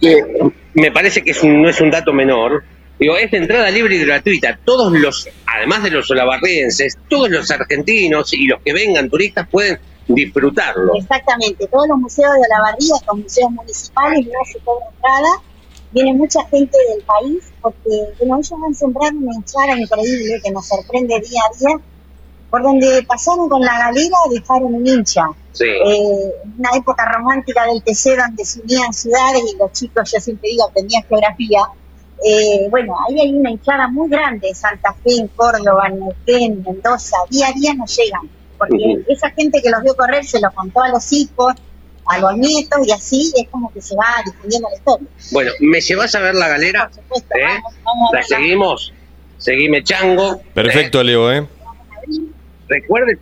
[0.00, 2.64] Eh, me parece que no es un dato menor.
[2.98, 4.58] Digo, es de entrada libre y gratuita.
[4.64, 9.78] Todos los, además de los olavarrienses, todos los argentinos y los que vengan turistas pueden
[10.08, 10.96] disfrutarlo.
[10.96, 11.68] Exactamente.
[11.68, 15.47] Todos los museos de Olavarría, los museos municipales, no se cobra entrada
[15.92, 20.66] viene mucha gente del país porque bueno, ellos han sembrado una hinchada increíble que nos
[20.66, 21.84] sorprende día a día.
[22.50, 25.26] Por donde pasaron con la galera dejaron un hincha.
[25.60, 30.48] Eh, una época romántica del TC donde se unían ciudades y los chicos, yo siempre
[30.50, 31.60] digo, aprendían geografía.
[32.24, 37.16] Eh, bueno, ahí hay una hinchada muy grande, Santa Fe, en Córdoba, en Neuquén, Mendoza,
[37.30, 40.82] día a día nos llegan, porque esa gente que los vio correr se lo contó
[40.82, 41.54] a los hijos,
[42.08, 45.08] a los nietos y así es como que se va difundiendo la historia.
[45.32, 46.88] Bueno, ¿me llevas a ver la galera?
[46.88, 47.60] Por supuesto, ¿Eh?
[48.12, 48.92] ¿La seguimos?
[49.38, 50.40] Seguime, chango.
[50.54, 51.46] Perfecto, Leo, ¿eh?
[52.68, 53.18] recuerden,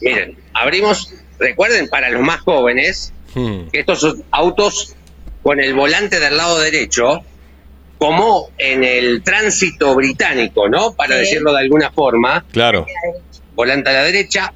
[0.00, 3.68] miren, abrimos, recuerden para los más jóvenes Hmm.
[3.72, 4.94] que estos son autos
[5.42, 7.20] con el volante del lado derecho,
[7.98, 10.94] como en el tránsito británico, ¿no?
[10.94, 11.20] Para Sí.
[11.20, 12.86] decirlo de alguna forma, Claro.
[13.54, 14.52] volante a la derecha.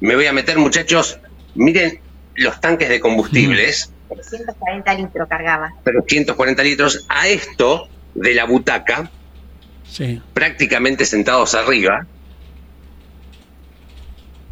[0.00, 1.18] Me voy a meter, muchachos,
[1.54, 2.00] miren
[2.38, 5.72] los tanques de combustibles, 340 litros cargaba.
[5.84, 9.10] 340 litros, a esto de la butaca,
[9.84, 10.20] Sí.
[10.34, 12.06] prácticamente sentados arriba.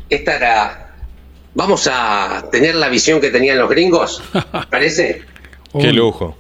[0.09, 0.83] Esta era.
[1.55, 4.23] Vamos a tener la visión que tenían los gringos,
[4.71, 5.23] ¿parece?
[5.79, 6.37] Qué lujo.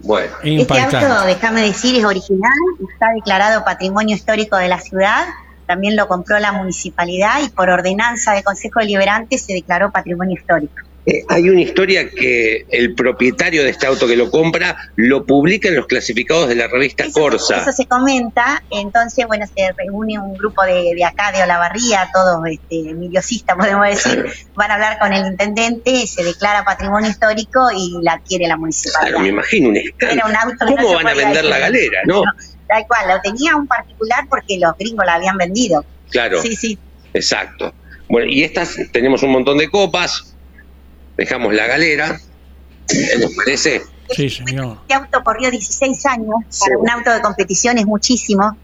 [0.00, 1.26] Bueno, Este auto, Impactante.
[1.28, 2.50] déjame decir, es original,
[2.92, 5.26] está declarado Patrimonio Histórico de la ciudad,
[5.66, 10.74] también lo compró la municipalidad y por ordenanza del Consejo Deliberante se declaró Patrimonio Histórico.
[11.04, 15.68] eh, hay una historia que el propietario de este auto que lo compra lo publica
[15.68, 17.56] en los clasificados de la revista Eso, Corsa.
[17.56, 22.40] eso se comenta, entonces, bueno, se reúne un grupo de, de acá, de Olavarría, todos
[22.48, 27.98] este, miliosistas, podemos decir, van a hablar con el intendente, se declara Patrimonio Histórico y
[28.02, 29.08] la adquiere la municipalidad.
[29.10, 30.32] Claro, me imagino un escándalo.
[30.32, 32.22] no ¿Cómo van a vender la galera, no?
[32.72, 35.84] Tal cual, lo tenía un particular porque los gringos la habían vendido.
[36.10, 36.40] Claro.
[36.40, 36.78] Sí, sí.
[37.12, 37.74] Exacto.
[38.08, 40.34] Bueno, y estas tenemos un montón de copas.
[41.18, 42.18] Dejamos la galera.
[42.88, 43.82] ¿Qué ¿Les parece?
[44.08, 44.78] Sí, señor.
[44.82, 46.60] Este auto corrió 16 años, Sí.
[46.64, 48.56] para un auto de competición es muchísimo.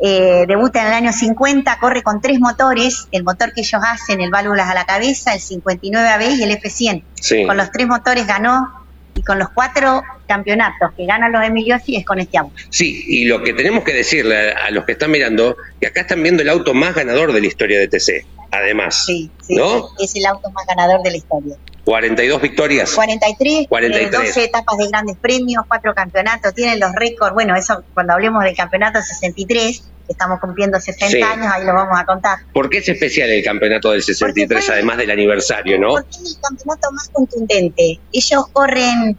[0.00, 4.20] Eh, debuta en el año 50, corre con tres motores, el motor que ellos hacen,
[4.20, 7.02] el válvulas a la cabeza, el 59AB y el F100.
[7.20, 7.44] Sí.
[7.44, 8.86] Con los tres motores ganó
[9.28, 12.54] con los cuatro campeonatos que ganan los Emiliosi es con este auto.
[12.70, 16.00] Sí, y lo que tenemos que decirle a, a los que están mirando, que acá
[16.00, 18.24] están viendo el auto más ganador de la historia de TC.
[18.50, 19.90] Además, Sí, sí, ¿no?
[19.98, 21.56] es el auto más ganador de la historia.
[21.84, 22.92] 42 victorias.
[22.92, 24.06] 43, 43.
[24.06, 28.42] eh, 12 etapas de grandes premios, cuatro campeonatos, tienen los récords, bueno, eso cuando hablemos
[28.44, 31.22] del campeonato 63, que estamos cumpliendo 60 Sí.
[31.22, 32.38] años, ahí lo vamos a contar.
[32.52, 35.88] ¿Por qué es especial el campeonato del 63, Porque fue- además del aniversario, no?
[35.90, 38.00] Porque es el campeonato más contundente.
[38.12, 39.18] Ellos corren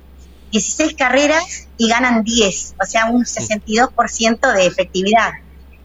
[0.52, 5.32] 16 carreras y ganan 10, o sea, un 62% de efectividad.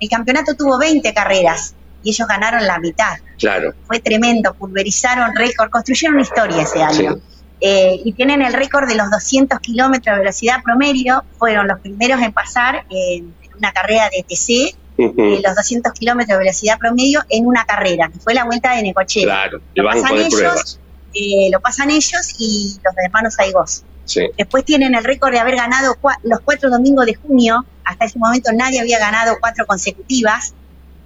[0.01, 3.17] El campeonato tuvo 20 carreras y ellos ganaron la mitad.
[3.39, 3.73] Claro.
[3.87, 7.15] Fue tremendo, pulverizaron récord, construyeron historia ese año.
[7.15, 7.21] Sí.
[7.61, 12.21] Eh, y tienen el récord de los 200 kilómetros de velocidad promedio, fueron los primeros
[12.21, 17.47] en pasar en una carrera de TC, Eh, los 200 kilómetros de velocidad promedio en
[17.47, 19.25] una carrera, que fue la vuelta de Necochea.
[19.25, 20.79] Claro, Lo pasan ellos,
[21.15, 23.83] eh, lo pasan ellos y los hermanos Aigos.
[24.05, 24.21] Sí.
[24.39, 27.65] Después tienen el récord de haber ganado cua- los cuatro domingos de junio.
[27.85, 30.55] Hasta ese momento nadie había ganado cuatro consecutivas.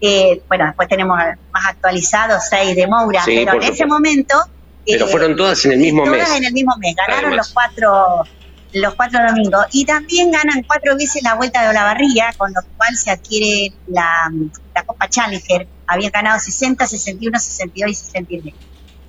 [0.00, 1.16] Eh, bueno, después tenemos
[1.52, 4.36] más actualizados seis de Moura, Sí, pero en ese momento.
[4.86, 6.38] Pero eh, fueron todas en el mismo todas mes.
[6.38, 6.94] en el mismo mes.
[6.96, 7.36] Ganaron Además.
[7.46, 8.24] los cuatro
[8.72, 9.64] los cuatro domingos.
[9.72, 14.30] Y también ganan cuatro veces la vuelta de Olavarría, con lo cual se adquiere la,
[14.74, 15.66] la Copa Challenger.
[15.86, 18.54] Habían ganado 60, 61, 62 y 63.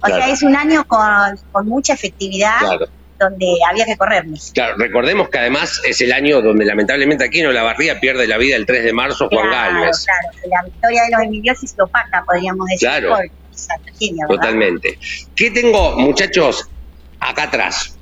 [0.02, 0.16] O Claro.
[0.24, 2.86] sea, es un año con, con mucha efectividad Claro.
[3.20, 4.52] donde había que corrernos.
[4.54, 8.56] Claro, recordemos que además es el año donde lamentablemente aquí en Olavarría pierde la vida
[8.56, 10.06] el 3 de marzo Juan Claro, Galvez.
[10.06, 10.30] claro.
[10.50, 13.10] La victoria de los emiliosis lo opaca, podríamos decir, Claro.
[13.10, 14.28] por ¿verdad?
[14.30, 14.98] Totalmente.
[15.36, 16.66] ¿Qué tengo, muchachos,
[17.20, 17.98] acá atrás?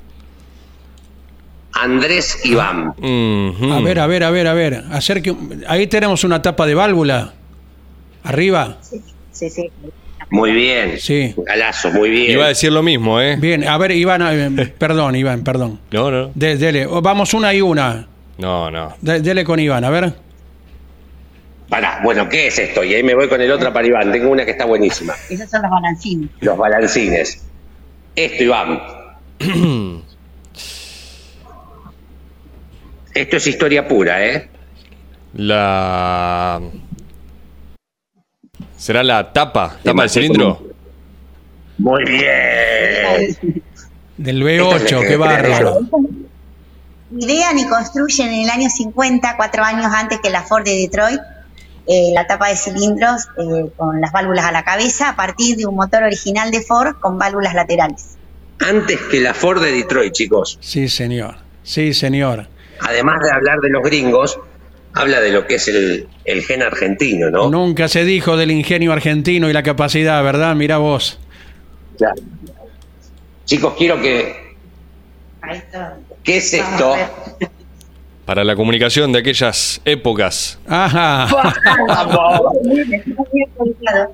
[1.82, 2.94] Andrés Iván.
[3.72, 4.84] A ver, a ver, a ver, a ver.
[4.92, 5.36] Acerque,
[5.68, 7.34] ahí tenemos una tapa de válvula.
[8.24, 8.78] Arriba.
[9.32, 9.70] Sí, sí.
[10.30, 11.00] Muy bien.
[11.00, 11.34] Sí.
[11.38, 12.32] Galazo, muy bien.
[12.32, 13.38] Iba a decir lo mismo, ¿eh?
[13.40, 14.22] Bien, a ver, Iván,
[14.60, 15.80] eh, perdón, Iván, perdón.
[15.92, 16.32] No, no.
[16.36, 18.08] De- dele, vamos una y una.
[18.38, 18.96] No, no.
[19.02, 20.13] De- dele con Iván, a ver.
[21.70, 22.84] Pará, bueno, ¿qué es esto?
[22.84, 24.12] Y ahí me voy con el otro para Iván.
[24.12, 25.13] Tengo una que está buenísima.
[25.30, 26.30] Esos son los balancines.
[26.42, 27.46] Los balancines.
[28.16, 28.82] Esto, Iván.
[33.17, 34.47] Esto es historia pura, ¿eh?
[35.34, 36.62] La.
[38.77, 39.80] ¿Será la tapa?
[39.82, 40.62] ¿Tapa del cilindro?
[41.80, 43.63] Muy bien.
[44.17, 45.80] Del B8, qué bárbaro.
[47.17, 51.19] Idean y construyen en el año 50, cuatro años antes que la Ford de Detroit,
[51.88, 55.65] eh, la tapa de cilindros eh, con las válvulas a la cabeza a partir de
[55.65, 58.17] un motor original de Ford con válvulas laterales.
[58.60, 60.60] Antes que la Ford de Detroit, chicos.
[60.62, 61.38] Sí, señor.
[61.63, 62.47] Sí, señor.
[62.82, 64.40] Además de hablar de los gringos,
[64.94, 67.50] habla de lo que es el, el gen argentino, ¿no?
[67.50, 70.56] Nunca se dijo del ingenio argentino y la capacidad, ¿verdad?
[70.56, 71.20] Mira vos.
[71.98, 72.22] Claro.
[73.46, 74.56] Chicos, quiero que.
[75.42, 75.98] Ahí está.
[76.24, 76.96] ¿Qué es esto?
[78.28, 80.60] Para la comunicación de aquellas épocas.
[80.68, 81.28] Ajá.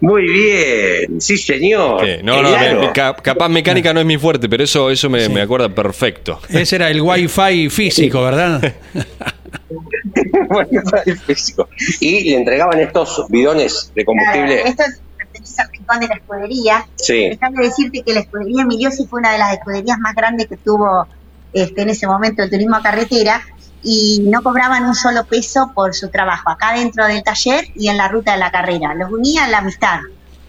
[0.01, 2.05] Muy bien, sí, señor.
[2.05, 2.81] Sí, no, no, Claro.
[2.81, 6.39] me- ca- capaz mecánica no es mi fuerte, pero eso, eso me, me acuerda perfecto.
[6.47, 8.73] Ese era el wifi físico, ¿verdad?
[11.99, 14.61] y le entregaban estos bidones de combustible.
[14.61, 14.83] Claro, esto
[15.17, 16.85] pertenece al rincón de la escudería.
[16.95, 17.29] Sí.
[17.29, 21.07] Déjame decirte que la escudería Emiliosi fue una de las escuderías más grandes que tuvo
[21.53, 23.41] este, en ese momento el turismo a carretera
[23.83, 27.97] y no cobraban un solo peso por su trabajo, acá dentro del taller y en
[27.97, 28.93] la ruta de la carrera.
[28.95, 29.99] Los unía la amistad.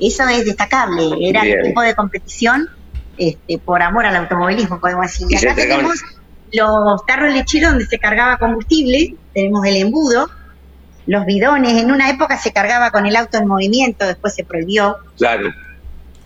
[0.01, 1.09] Eso es destacable.
[1.29, 1.59] Era Bien.
[1.59, 2.69] el tipo de competición
[3.17, 5.27] este, por amor al automovilismo, podemos decir.
[5.31, 5.95] Y Y acá tenemos
[6.53, 10.29] los tarros lecheros donde se cargaba combustible, tenemos el embudo,
[11.07, 11.81] los bidones.
[11.83, 14.97] En una época se cargaba con el auto en movimiento, después se prohibió.
[15.19, 15.49] Claro,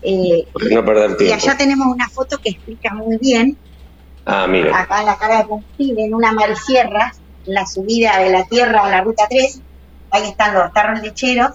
[0.01, 1.35] Eh, no perder y tiempo.
[1.35, 3.57] allá tenemos una foto que explica muy bien,
[4.31, 4.79] Ah, mira.
[4.79, 7.13] acá en la carga de combustible, en una marisierra,
[7.45, 9.59] la subida de la tierra a la ruta 3,
[10.11, 11.51] ahí están los tarros lecheros,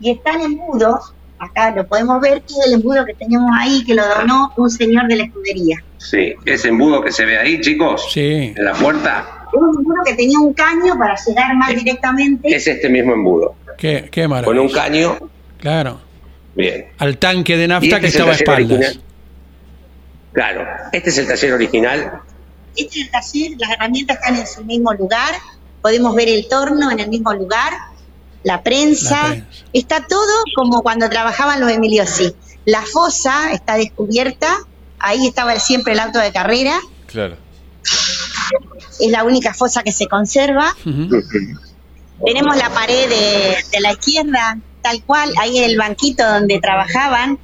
[0.00, 1.00] y está el embudo,
[1.38, 4.68] acá lo podemos ver, que es el embudo que tenemos ahí, que lo donó un
[4.70, 5.82] señor de la escudería.
[5.98, 8.52] Sí, ese embudo que se ve ahí, chicos, Sí.
[8.56, 12.48] en la puerta, Es un embudo que tenía un caño para llegar más directamente.
[12.54, 13.54] es este mismo embudo.
[13.78, 15.16] Qué, qué Con un caño,
[15.58, 16.00] Claro.
[16.54, 16.86] bien.
[16.98, 18.78] Al tanque de nafta este que estaba a espaldas.
[18.78, 19.02] original.
[20.32, 22.20] Claro, este es el taller original.
[22.76, 25.34] Este es el taller, las herramientas están en su mismo lugar,
[25.82, 27.72] podemos ver el torno en el mismo lugar,
[28.44, 29.46] la prensa, La prensa.
[29.72, 32.34] está todo como cuando trabajaban los Emiliosi.
[32.64, 34.56] La fosa está descubierta,
[34.98, 37.36] ahí estaba siempre el auto de carrera, Claro.
[39.00, 40.74] es la única fosa que se conserva.
[42.24, 47.38] Tenemos la pared de, de la izquierda, tal cual, ahí el banquito donde trabajaban.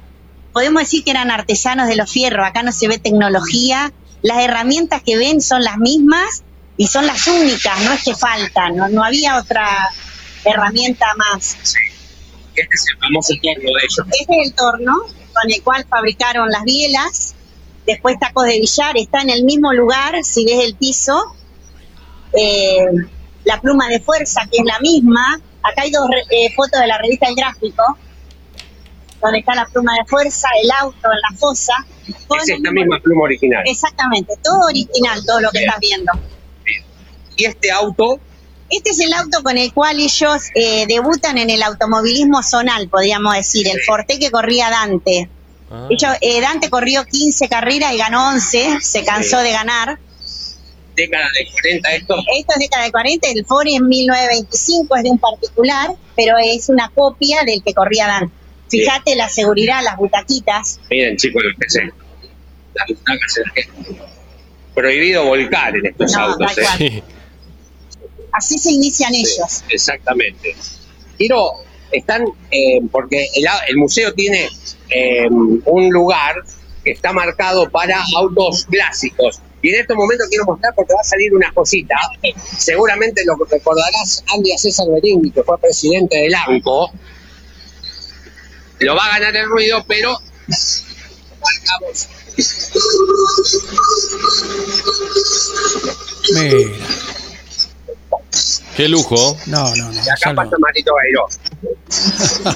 [0.53, 5.01] Podemos decir que eran artesanos de los fierros, acá no se ve tecnología, las herramientas
[5.03, 6.43] que ven son las mismas
[6.77, 9.67] y son las únicas, no es que faltan, no, no había otra
[10.43, 11.57] herramienta más.
[12.55, 14.07] Este es el famoso torno de ellos.
[14.19, 14.93] Este es el torno
[15.33, 17.35] con el cual fabricaron las bielas.
[17.85, 21.35] Después tacos de billar, está en el mismo lugar, si ves el piso.
[22.33, 22.85] Eh,
[23.45, 25.39] la pluma de fuerza, que es la misma.
[25.63, 27.97] Acá hay dos eh, fotos de la revista El Gráfico,
[29.21, 31.73] donde está la pluma de fuerza, el auto en la fosa.
[32.07, 33.63] Es esta misma pluma original.
[33.65, 35.69] Exactamente, todo original, todo lo que Bien.
[35.69, 36.11] estás viendo.
[37.35, 38.19] Y este auto,
[38.69, 43.33] Este es el auto con el cual ellos eh, debutan en el automovilismo zonal, podríamos
[43.33, 45.27] decir, el Forte que corría Dante.
[45.71, 45.85] Ah.
[45.89, 49.97] De hecho, eh, Dante corrió 15 carreras y ganó 11, se cansó de ganar.
[50.95, 52.15] década de 40, esto.
[52.37, 56.69] Esto es década de 40, el Ford en 1925 es de un particular, pero es
[56.69, 58.33] una copia del que corría Dante.
[58.69, 60.79] Fíjate la seguridad, las butaquitas.
[60.89, 61.91] Miren, chicos, lo que sé.
[62.73, 64.09] Las butacas en la que-
[64.73, 66.57] Prohibido volcar en estos No, autos.
[66.79, 67.03] ¿eh?
[68.31, 69.63] Así se inician ellos.
[69.69, 70.55] Exactamente.
[71.17, 71.51] Quiero,
[71.91, 73.27] están, eh, porque
[73.67, 74.47] el, museo tiene
[74.89, 76.35] eh, un lugar
[76.83, 79.41] que está marcado para autos clásicos.
[79.61, 81.95] Y en estos momentos quiero mostrar porque va a salir una cosita.
[82.57, 86.91] Seguramente lo recordarás Andy a César Berini, que fue presidente del ANCO.
[88.79, 90.17] Lo va a ganar el ruido, pero
[91.41, 92.07] marcamos.
[96.33, 96.57] Mira.
[98.75, 99.37] Qué lujo.
[99.47, 100.05] No, no, no.
[100.05, 101.27] Y acá pasa Marito Bairó.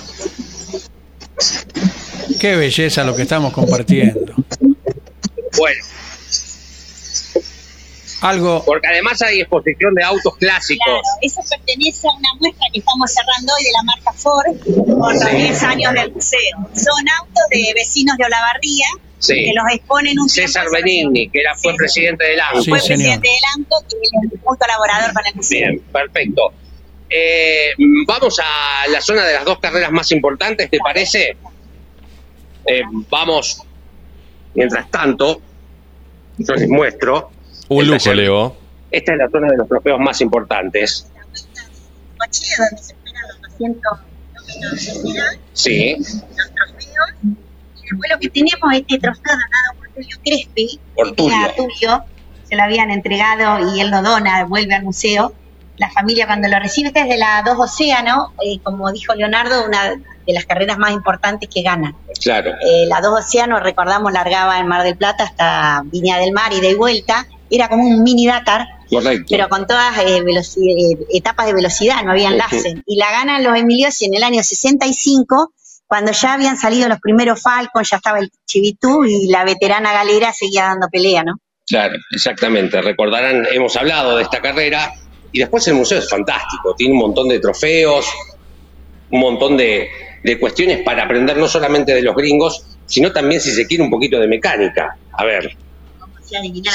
[2.40, 4.34] Qué belleza lo que estamos compartiendo.
[5.58, 5.86] Bueno,
[8.24, 8.64] Algo.
[8.66, 10.86] porque además hay exposición de autos clásicos.
[10.86, 15.14] Claro, eso pertenece a una muestra que estamos cerrando hoy de la marca Ford por
[15.14, 16.58] los 10 años del museo.
[16.74, 18.86] Son autos de vecinos de Olavarría
[19.20, 19.36] Sí.
[19.46, 20.66] que los exponen un César.
[20.72, 21.78] Benigni, que era, fue Sí.
[21.78, 22.62] presidente del ANCO.
[22.64, 22.98] Sí, Fue señor.
[22.98, 25.60] presidente del ANCO que es muy colaborador con el museo.
[25.60, 26.54] Bien, perfecto.
[27.10, 27.70] Eh,
[28.08, 31.38] vamos a la zona de las dos carreras más importantes, ¿te parece?
[32.66, 33.62] Eh, vamos,
[34.56, 35.42] mientras tanto,
[36.38, 37.30] yo les muestro.
[37.70, 38.16] Un el lujo, taller.
[38.18, 38.56] Leo.
[38.92, 41.08] Esta es la zona de los trofeos más importantes.
[42.18, 46.08] Coche donde se esperan los 200 kilómetros de velocidad, Sí, los
[46.54, 47.10] trofeos.
[47.24, 52.04] Y después lo que tenemos es este trofeo donado por Tulio Crespi, Por Tulio.
[52.44, 55.34] Se lo habían entregado y él lo dona, vuelve al museo.
[55.78, 59.66] La familia cuando lo recibe, esta es de la Dos Océano, eh, como dijo Leonardo,
[59.66, 61.96] una de las carreras más importantes que ganan.
[62.22, 62.52] claro.
[62.52, 66.60] Eh, la Dos Océano, recordamos, largaba en Mar del Plata hasta Viña del Mar y
[66.62, 67.26] de vuelta.
[67.56, 69.28] Era como un mini Dakar, Correcto.
[69.30, 72.82] pero con todas eh, eh, etapas de velocidad, no había enlace.
[72.88, 75.54] Y la ganan los Emiliosi en el año 65,
[75.86, 80.34] cuando ya habían salido los primeros Falcon, ya estaba el Chivitú y la veterana Galera
[80.34, 81.36] seguía dando pelea, ¿no?
[81.68, 82.82] Claro, exactamente.
[82.82, 84.92] Recordarán, hemos hablado de esta carrera
[85.32, 86.74] y después el museo es fantástico.
[86.76, 88.08] Tiene un montón de trofeos,
[89.12, 89.90] un montón de,
[90.24, 93.92] de cuestiones para aprender no solamente de los gringos, sino también, si se quiere, un
[93.92, 94.98] poquito de mecánica.
[95.12, 95.56] A ver,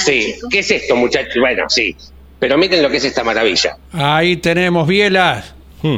[0.04, 0.48] Sí, chicos.
[0.50, 1.34] ¿qué es esto, muchachos?
[1.40, 1.96] Bueno, sí.
[2.38, 3.76] Pero miren lo que es esta maravilla.
[3.92, 5.54] Ahí tenemos bielas.
[5.82, 5.96] Hmm.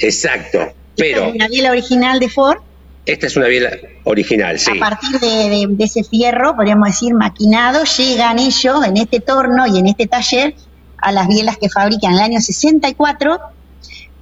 [0.00, 0.60] Exacto.
[0.60, 2.58] Esta Pero es una biela original de Ford.
[3.06, 3.70] esta es una biela
[4.04, 4.72] original, sí.
[4.76, 9.66] A partir de, de- de ese fierro, podríamos decir, maquinado, llegan ellos en este torno
[9.66, 10.54] y en este taller
[10.98, 13.38] a las bielas que fabrican en el año 64.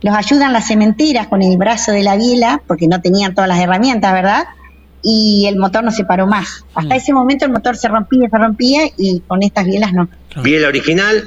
[0.01, 3.59] Los ayudan las cementeras con el brazo de la biela, porque no tenían todas las
[3.59, 4.45] herramientas, ¿verdad?
[5.03, 6.65] Y el motor no se paró más.
[6.75, 10.09] Hasta ese momento el motor se rompía, se rompía y con estas bielas no.
[10.43, 11.25] Biela original,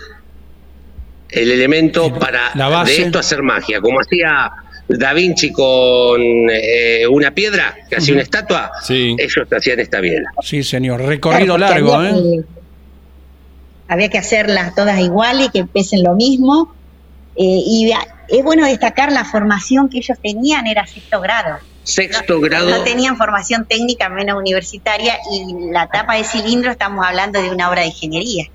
[1.30, 2.91] el elemento para La base.
[2.93, 4.51] de esto hacer magia, como hacía
[4.89, 6.19] Da Vinci con
[6.51, 9.15] eh, una piedra, que hacía una estatua, Sí.
[9.17, 10.30] ellos hacían esta biela.
[10.41, 11.01] Sí, señor.
[11.01, 12.13] Recorrido Claro, largo, había ¿eh?
[12.22, 12.61] que-
[13.88, 16.74] había que hacerlas todas iguales, que pesen lo mismo.
[17.38, 17.91] Eh, y
[18.28, 21.57] es bueno destacar la formación que ellos tenían, era sexto grado.
[21.84, 27.06] Sexto No- grado, No tenían formación técnica, menos universitaria, y la tapa de cilindro estamos
[27.06, 28.46] hablando de una obra de ingeniería.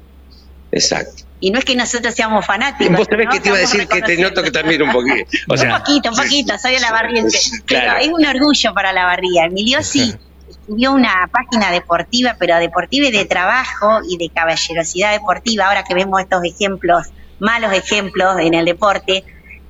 [0.73, 1.23] exacto.
[1.39, 2.97] Y no es que nosotros seamos fanáticos.
[2.97, 3.33] Vos sabés ¿no?
[3.33, 5.29] que te iba a decir que te noto que también un poquito.
[5.49, 7.39] O sea, un poquito, un poquito, soy de la barriense.
[7.67, 7.93] Claro.
[7.99, 9.45] Pero es un orgullo para la barría.
[9.45, 10.15] Emiliosi
[10.49, 15.67] escribió una página deportiva, pero deportiva y de trabajo y de caballerosidad deportiva.
[15.69, 17.07] Ahora que vemos estos ejemplos,
[17.39, 19.23] malos ejemplos en el deporte,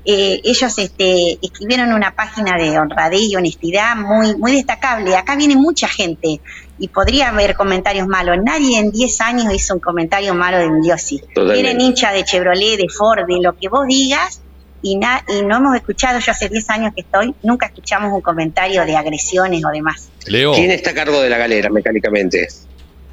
[0.07, 5.17] eh, ellos este, escribieron una página de honradez y honestidad muy, muy destacable.
[5.17, 6.41] Acá viene mucha gente
[6.79, 8.37] y podría haber comentarios malos.
[8.45, 11.19] Nadie en 10 años hizo un comentario malo de Emiliosi.
[11.35, 11.61] Totalmente.
[11.63, 14.41] Vienen hinchas de Chevrolet, de Ford, de lo que vos digas,
[14.83, 18.21] y, na- y no hemos escuchado, yo hace 10 años que estoy, nunca escuchamos un
[18.21, 20.11] comentario de agresiones o demás.
[20.27, 20.53] Leo.
[20.53, 22.47] ¿quién está a cargo de la galera mecánicamente?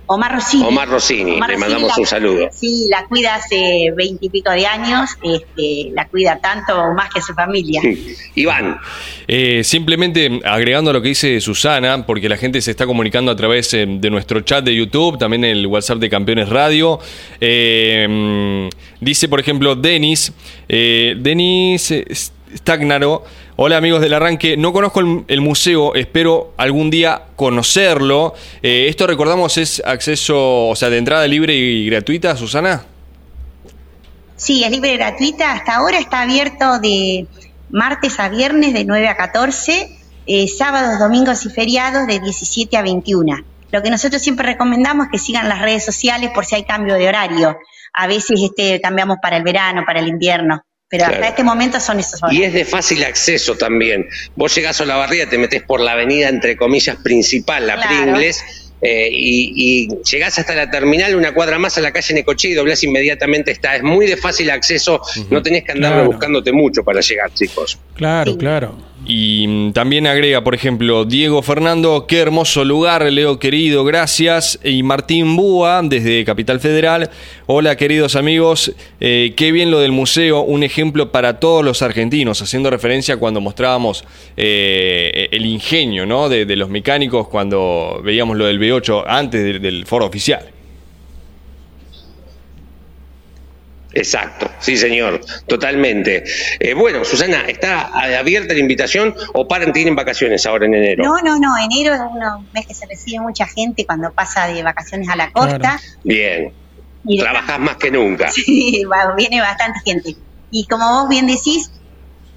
[0.05, 0.63] Omar Rossini.
[0.67, 2.49] Omar Rossini, le mandamos la- un saludo.
[2.51, 7.33] Sí, la cuida hace veintipico de años, este, la cuida tanto o más que su
[7.33, 7.81] familia.
[8.35, 8.77] Iván,
[9.27, 13.35] Eh, simplemente agregando a lo que dice Susana, porque la gente se está comunicando a
[13.37, 16.99] través eh, de nuestro chat de YouTube, también el WhatsApp de Campeones Radio.
[17.39, 20.33] Eh, mm, dice, por ejemplo, Denis,
[20.67, 22.05] eh, Denis eh,
[22.57, 23.23] Stagnaro.
[23.55, 28.33] Hola amigos del arranque, no conozco el, museo, espero algún día conocerlo.
[28.61, 32.83] Eh, esto recordamos es acceso, o sea, de entrada libre y gratuita, Susana.
[34.35, 35.53] Sí, es libre y gratuita.
[35.53, 37.27] Hasta ahora está abierto de
[37.69, 42.81] martes a viernes de 9 a 14, eh, sábados, domingos y feriados de 17 a
[42.81, 43.37] 21.
[43.71, 46.95] Lo que nosotros siempre recomendamos es que sigan las redes sociales por si hay cambio
[46.95, 47.57] de horario.
[47.93, 50.63] A veces este, cambiamos para el verano, para el invierno,
[50.97, 51.13] pero Claro.
[51.15, 52.41] hasta este momento son esos horarios.
[52.43, 54.07] y es de fácil acceso también.
[54.35, 57.89] Vos llegás a la barría, te metés por la avenida, entre comillas, principal, la Claro.
[57.89, 58.43] Pringles,
[58.85, 62.53] eh, y, y llegás hasta la terminal, una cuadra más a la calle Necochea y
[62.53, 63.75] doblás inmediatamente está.
[63.75, 66.07] Es muy de fácil acceso, no tenés que andar Claro.
[66.07, 67.79] buscándote mucho para llegar, chicos.
[67.95, 68.37] Claro, Sí.
[68.37, 68.77] claro.
[69.05, 74.59] Y mm, también agrega, por ejemplo, Diego Fernando, qué hermoso lugar, Leo querido, gracias.
[74.63, 77.09] Y Martín Búa, desde Capital Federal,
[77.45, 82.41] hola queridos amigos, eh, qué bien lo del museo, un ejemplo para todos los argentinos,
[82.41, 84.05] haciendo referencia cuando mostrábamos
[84.37, 86.29] eh, el ingenio ¿no?
[86.29, 90.52] de, los mecánicos cuando veíamos lo del V8 antes del foro oficial.
[93.95, 96.23] Exacto, sí señor, totalmente.
[96.59, 97.87] Eh, bueno, Susana, ¿está
[98.17, 101.03] abierta la invitación o paran, tienen vacaciones ahora en enero?
[101.03, 104.63] No, no, no, enero es un mes que se recibe mucha gente cuando pasa de
[104.63, 105.57] vacaciones a la costa.
[105.59, 105.77] Claro.
[106.03, 106.55] Bien,
[107.03, 108.29] Y de- trabajás más que nunca.
[108.31, 108.83] Sí,
[109.15, 110.09] viene bastante gente.
[110.49, 111.69] Y como vos bien decís,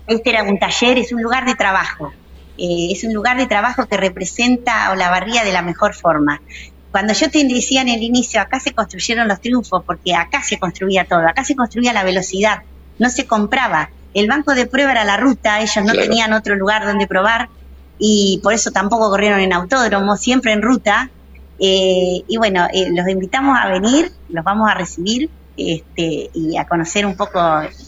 [0.07, 2.11] este era un taller, es un lugar de trabajo.
[2.59, 6.41] Eh, es un lugar de trabajo que representa a Olavarría de la mejor forma.
[6.97, 10.59] Cuando yo te decía en el inicio, acá se construyeron los triunfos, porque acá se
[10.59, 12.61] construía todo, acá se construía la velocidad,
[12.99, 13.91] no se compraba.
[14.15, 16.01] El banco de prueba era la ruta, ellos no Claro.
[16.01, 17.51] tenían otro lugar donde probar
[17.99, 21.11] y por eso tampoco corrieron en autódromo, siempre en ruta.
[21.59, 26.65] Eh, y bueno, eh, los invitamos a venir, los vamos a recibir este, y a
[26.65, 27.39] conocer un poco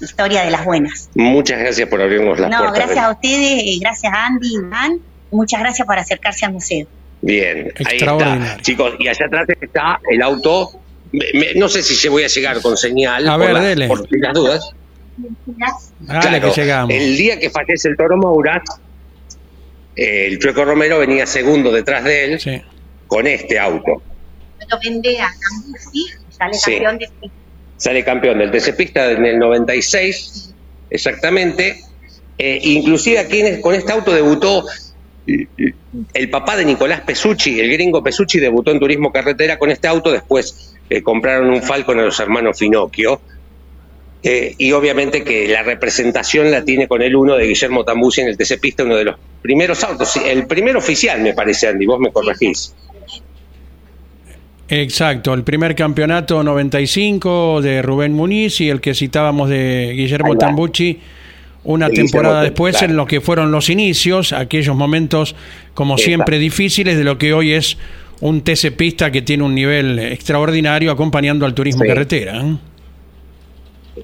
[0.03, 1.09] historia de las buenas.
[1.15, 2.77] Muchas gracias por abrirnos las No, puertas.
[2.79, 4.99] gracias a ustedes, eh, gracias a Andy, Iván,
[5.31, 6.87] muchas gracias por acercarse al museo.
[7.21, 8.57] Bien, ahí está.
[8.63, 10.71] Chicos, y allá atrás está el auto.
[11.13, 13.27] Me- me- no sé si se voy a llegar con señal.
[13.29, 13.89] A por ver, la- dele.
[13.89, 14.71] por las dudas.
[16.01, 16.95] Dale Claro, que llegamos.
[16.95, 18.63] El día que fallece el Toro Mouras,
[19.97, 22.63] eh, el Chueco Romero venía segundo detrás de él Sí.
[23.07, 24.03] con este auto.
[24.71, 26.73] Lo vende a Cambusi, sale Sí.
[26.73, 27.09] campeón de
[27.79, 30.53] Sale campeón del TC Pista en el 96,
[30.91, 31.81] exactamente.
[32.37, 34.65] Eh, inclusive aquí en- con este auto debutó
[36.15, 40.11] el papá de Nicolás Pesucci, el gringo Pesucci, debutó en turismo carretera con este auto,
[40.11, 43.21] después eh, compraron un Falcon a los hermanos Finocchio.
[44.21, 48.29] Eh, y obviamente que la representación la tiene con el uno de Guillermo Tambusi en
[48.29, 52.01] el TC Pista, uno de los primeros autos, el primer oficial me parece, Andy, vos
[52.01, 52.75] me corregís.
[54.71, 60.37] Exacto, el primer campeonato 95 de Rubén Muniz y el que citábamos de Guillermo.
[60.37, 61.01] Tambucci
[61.69, 62.91] una temporada después claro.
[62.93, 65.35] en lo que fueron los inicios, aquellos momentos
[65.75, 66.07] como Exacto.
[66.09, 67.77] siempre difíciles de lo que hoy es
[68.21, 71.89] un TC Pista que tiene un nivel extraordinario acompañando al turismo Sí.
[71.89, 72.41] carretera.
[72.41, 72.57] ¿eh?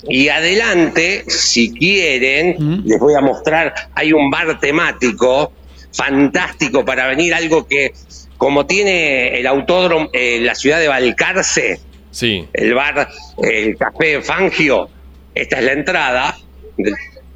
[0.09, 2.83] Y adelante, si quieren, Mm.
[2.87, 5.53] les voy a mostrar, hay un bar temático
[5.93, 7.93] fantástico para venir, algo que
[8.37, 12.45] como tiene el autódromo, eh, la ciudad de Balcarce, Sí.
[12.53, 13.09] el bar,
[13.43, 14.91] el café Fangio,
[15.35, 16.37] esta es la entrada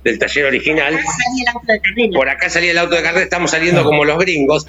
[0.08, 0.98] del, taller original.
[2.12, 4.66] Por acá salía el auto de carrera, estamos saliendo como los gringos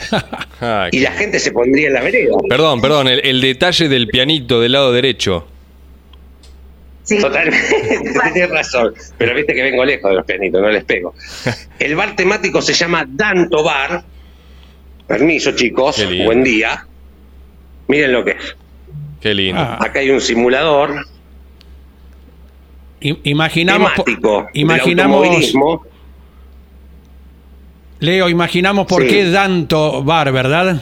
[0.59, 2.35] Ay, y la gente se pondría en la vereda.
[2.47, 5.47] Perdón, perdón, el, el detalle del pianito del lado derecho.
[7.09, 7.17] Sí.
[7.17, 7.57] Totalmente,
[8.33, 8.93] tienes razón.
[9.17, 11.15] Pero viste que vengo lejos de los pianitos, no les pego.
[11.79, 14.03] El bar temático se llama Danto Bar.
[15.07, 16.05] Permiso, chicos.
[16.23, 16.85] Buen día.
[17.87, 18.55] Miren lo que es.
[19.19, 19.59] Qué lindo.
[19.59, 21.03] Ah, Acá hay un simulador
[23.01, 25.27] imaginamos, temático imaginamos.
[27.99, 29.09] Leo, imaginamos por Sí.
[29.09, 30.81] qué Danto Bar, ¿verdad?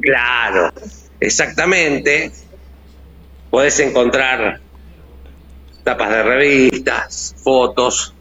[0.00, 0.72] Claro,
[1.20, 2.32] exactamente.
[3.50, 4.60] Podés encontrar
[5.84, 8.14] tapas de revistas, fotos.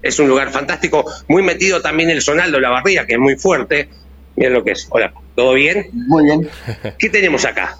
[0.00, 3.88] Es un lugar fantástico, muy metido también el Sonaldo La Barría, que es muy fuerte.
[4.36, 4.86] Miren lo que es.
[4.90, 5.88] Hola, ¿todo bien?
[5.92, 6.48] Muy bien.
[6.98, 7.76] ¿Qué tenemos acá?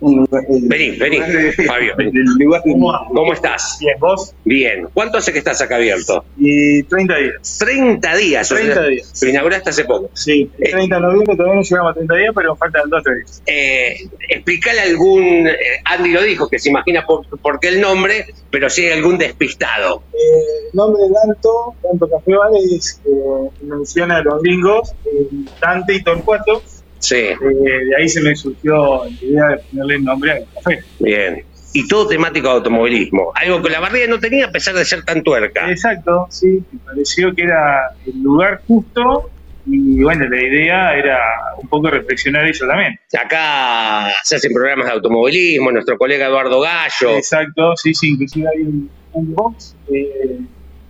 [0.00, 0.26] El-
[0.68, 1.18] Vení, vení,
[1.66, 1.94] Fabio.
[3.14, 3.78] ¿Cómo estás?
[3.80, 4.34] Bien, vos.
[4.44, 4.88] Bien.
[4.92, 6.24] ¿Cuánto hace que estás acá abierto?
[6.38, 7.56] Y 30 días.
[7.58, 8.52] 30 días.
[8.52, 9.22] o sea, 30 días.
[9.22, 10.10] Lo inauguraste hace poco.
[10.14, 13.42] Sí, el 30 de noviembre todavía no llegamos a 30 días, pero faltan 2 días.
[13.46, 13.96] eh,
[14.28, 18.68] explicarle algún, eh, Andy lo dijo, que se imagina por, por qué el nombre, pero
[18.68, 20.02] si hay algún despistado.
[20.12, 25.26] Eh, el nombre de Danto, Danto Café Bar, es, eh, menciona a los gringos, eh,
[25.60, 26.62] Dante y Torcuato.
[26.98, 30.80] Sí, Eh, de ahí se me surgió la idea de ponerle el nombre al café.
[30.98, 31.44] bien.
[31.72, 35.02] Y todo temático de automovilismo, algo que la barriga no tenía a pesar de ser
[35.04, 35.70] tan tuerca.
[35.70, 39.30] Exacto, sí, me pareció que era el lugar justo
[39.66, 41.18] y bueno, la idea era
[41.60, 42.98] un poco reflexionar eso también.
[43.22, 47.16] Acá se hacen programas de automovilismo, nuestro colega Eduardo Gallo.
[47.18, 50.38] Exacto, sí, sí, inclusive hay un, un box eh,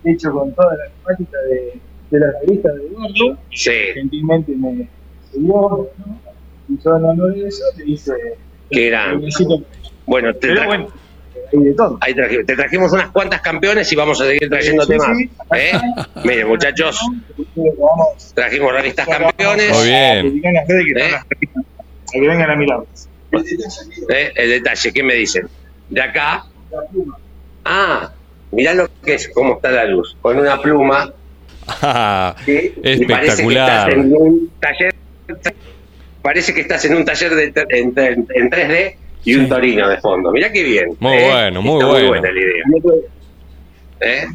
[0.05, 1.81] hecho con toda la temática de,
[2.11, 4.87] de la revista de Eduardo, Sí, gentilmente me
[5.39, 8.11] y yo en honor de eso le hice
[8.69, 9.25] Qué grande.
[9.27, 9.63] necesito-
[10.05, 10.87] bueno, te, Pero bueno,
[11.53, 11.97] hay de todo.
[12.01, 15.17] ahí traje- te trajimos unas cuantas campeones y vamos a seguir trayéndote Sí, más.
[15.17, 15.29] sí.
[15.55, 15.71] ¿eh?
[16.25, 16.99] Miren, muchachos,
[18.33, 19.71] trajimos revistas campeones.
[19.77, 20.41] Muy bien.
[20.41, 21.11] que ¿Eh?
[22.11, 23.09] que vengan a mirarlas.
[24.09, 24.31] ¿eh?
[24.35, 25.47] El detalle, ¿qué me dicen?
[25.89, 26.45] De acá,
[27.69, 28.11] Ah,
[28.51, 30.15] mirá lo que es, cómo está la luz.
[30.21, 31.11] Con una pluma.
[31.81, 32.51] Ah, ¿sí?
[32.77, 33.89] Y parece que espectacular.
[33.89, 34.95] estás en un taller.
[36.21, 39.97] Parece que estás en un taller de, en, en- en 3D y un torino de
[39.97, 40.31] fondo.
[40.31, 40.89] Mirá qué bien.
[40.99, 41.29] Muy ¿eh?
[41.31, 42.07] bueno, muy Está bueno.
[42.07, 42.63] Muy buena la idea.
[44.01, 44.27] ¿eh?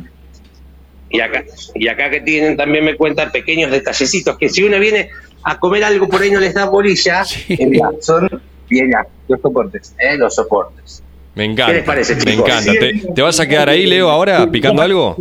[1.10, 5.10] Y acá, y acá que tienen también me cuentan pequeños detallecitos que si uno viene
[5.44, 7.44] a comer algo por ahí no les da bolilla, Sí.
[7.54, 8.28] eh, son
[8.68, 8.90] bien
[9.28, 10.16] los soportes, ¿eh?
[10.16, 11.02] los soportes.
[11.34, 11.66] Me encanta.
[11.72, 12.48] ¿Qué les parece, me chicos?
[12.48, 12.72] encanta.
[12.72, 15.16] ¿Te, te vas a quedar ahí, Leo, ahora picando algo?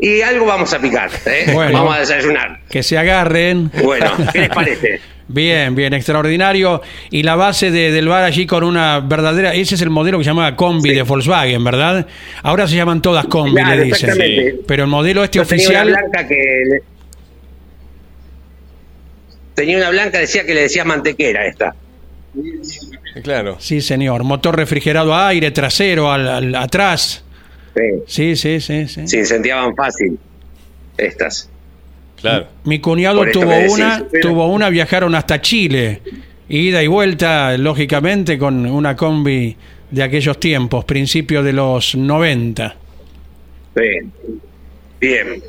[0.00, 1.50] Y algo vamos a picar, ¿eh?
[1.52, 1.72] Bueno.
[1.72, 2.60] vamos a desayunar.
[2.70, 3.70] Que se agarren.
[3.82, 5.00] Bueno, ¿qué les parece?
[5.28, 6.80] Bien, bien, extraordinario.
[7.10, 9.54] Y la base de- del bar allí con una verdadera.
[9.54, 12.06] Ese es el modelo que se llama combi de Volkswagen, ¿verdad?
[12.42, 14.10] Ahora se llaman todas combi, Claro, le dicen.
[14.10, 14.60] exactamente.
[14.66, 15.88] Pero el modelo este Yo tenía oficial.
[15.90, 16.82] una blanca que le-
[19.54, 21.74] tenía una blanca decía que le decía mantequera esta.
[23.22, 23.56] Claro.
[23.60, 24.24] Sí, señor.
[24.24, 27.24] Motor refrigerado a aire, trasero, al, al- atrás.
[27.74, 29.06] Sí, Sí, sí, sí, sí.
[29.08, 30.18] se incendiaban fácil
[30.98, 31.48] estas.
[32.20, 32.48] Claro.
[32.64, 36.02] Mi cuñado tuvo decís, una, pero- tuvo una, viajaron hasta Chile.
[36.48, 39.56] Ida y vuelta, lógicamente, con una combi
[39.90, 42.76] de aquellos tiempos, principios de los 90.
[43.76, 44.30] Sí.
[45.00, 45.42] Bien.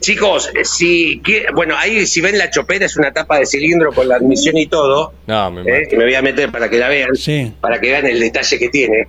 [0.00, 1.22] Chicos, eh, si
[1.54, 4.66] bueno, ahí si ven la chopera es una tapa de cilindro con la admisión y
[4.66, 7.52] todo, No, me eh, que me voy a meter para que la vean, Sí.
[7.60, 9.06] para que vean el detalle que tiene.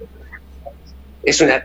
[1.23, 1.63] Es una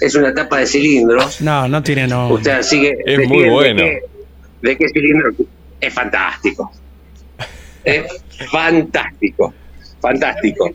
[0.00, 1.18] es una tapa de cilindro.
[1.40, 2.36] No, no tiene nombre.
[2.36, 2.96] Usted sigue.
[3.04, 3.82] Es muy de bueno.
[3.82, 4.00] qué-
[4.62, 5.30] De qué cilindro
[5.80, 6.70] es fantástico.
[7.84, 8.04] Es
[8.50, 9.52] fantástico.
[10.00, 10.70] Fantástico.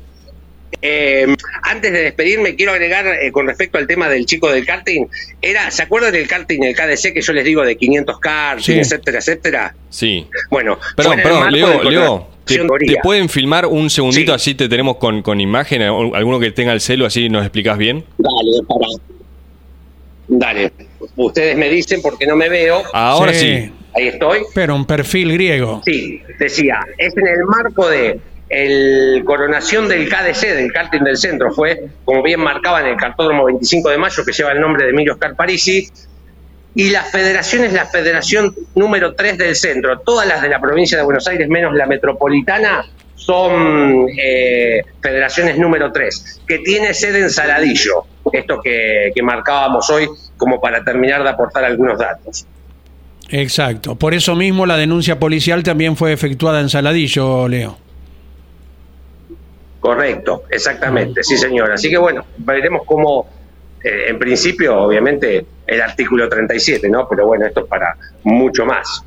[0.82, 1.26] Eh,
[1.64, 5.06] antes de despedirme, quiero agregar eh, con respecto al tema del chico del karting.
[5.42, 8.80] Era, ¿Se acuerdan del karting, el KDC que yo les digo de 500 karting, Sí.
[8.80, 9.76] etcétera, etcétera?
[9.90, 10.28] Sí.
[10.52, 14.36] Bueno, Perdón, perdón, Leo, Leo, ¿te, de te pueden filmar un segundito Sí.
[14.36, 15.82] así te tenemos con, con imagen?
[15.82, 18.04] ¿Al- ¿Alguno que tenga el celo así nos explicas bien?
[18.18, 18.88] Dale, para.
[20.28, 20.72] Dale.
[21.16, 22.84] Ustedes me dicen porque no me veo.
[22.94, 23.48] Ahora sí.
[23.48, 24.42] Ahí Ahí estoy.
[24.54, 25.82] Pero un perfil griego.
[25.86, 28.20] Sí, decía, es en el marco de
[28.50, 33.46] el coronación del KDC, del karting del centro, fue, como bien marcaba en el cartódromo
[33.46, 35.90] 25 de mayo, que lleva el nombre de Emilio Oscar Parisi,
[36.76, 40.00] y la federación es la federación número 3 del centro.
[40.00, 42.86] Todas las de la provincia de Buenos Aires, menos la metropolitana,
[43.16, 50.08] son eh, federaciones número 3, que tiene sede en Saladillo, esto que, que marcábamos hoy
[50.38, 52.46] como para terminar de aportar algunos datos.
[53.30, 53.96] Exacto.
[53.96, 57.87] Por eso mismo la denuncia policial también fue efectuada en Saladillo, Leo.
[59.88, 61.72] Correcto, exactamente, sí señor.
[61.72, 63.26] Así que bueno, veremos cómo,
[63.82, 67.08] eh, en principio, obviamente, el artículo 37, ¿no?
[67.08, 69.02] Pero bueno, esto es para mucho más.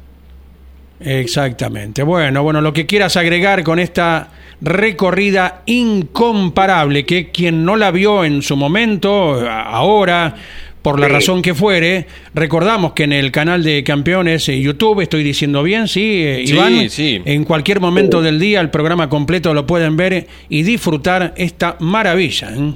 [0.99, 2.03] Exactamente.
[2.03, 4.31] Bueno, bueno, lo que quieras agregar con esta
[4.62, 10.35] recorrida incomparable, que quien no la vio en su momento, ahora,
[10.83, 11.12] por la Sí.
[11.12, 15.89] razón que fuere, recordamos que en el canal de campeones eh, YouTube, estoy diciendo bien,
[15.89, 17.20] sí, eh, Sí, Iván, sí.
[17.24, 22.51] en cualquier momento del día el programa completo lo pueden ver y disfrutar esta maravilla.
[22.57, 22.72] ¿eh?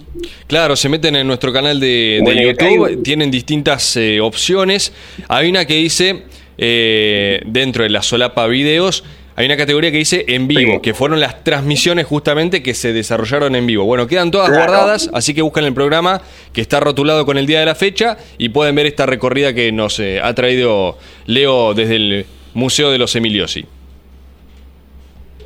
[0.47, 3.97] Claro, se meten en nuestro canal de, de Bueno, y acá hay YouTube, tienen distintas
[3.97, 4.93] eh, opciones.
[5.29, 6.25] Hay una que dice,
[6.59, 9.03] eh, dentro de la solapa videos,
[9.37, 10.80] hay una categoría que dice en vivo, Sí.
[10.80, 13.85] que fueron las transmisiones justamente que se desarrollaron en vivo.
[13.85, 14.64] Bueno, quedan todas Claro.
[14.72, 16.22] guardadas, así que buscan el programa
[16.53, 19.72] que está rotulado con el día de la fecha y pueden ver esta recorrida que
[19.72, 23.64] nos eh, ha traído Leo desde el Museo de los Emiliosi.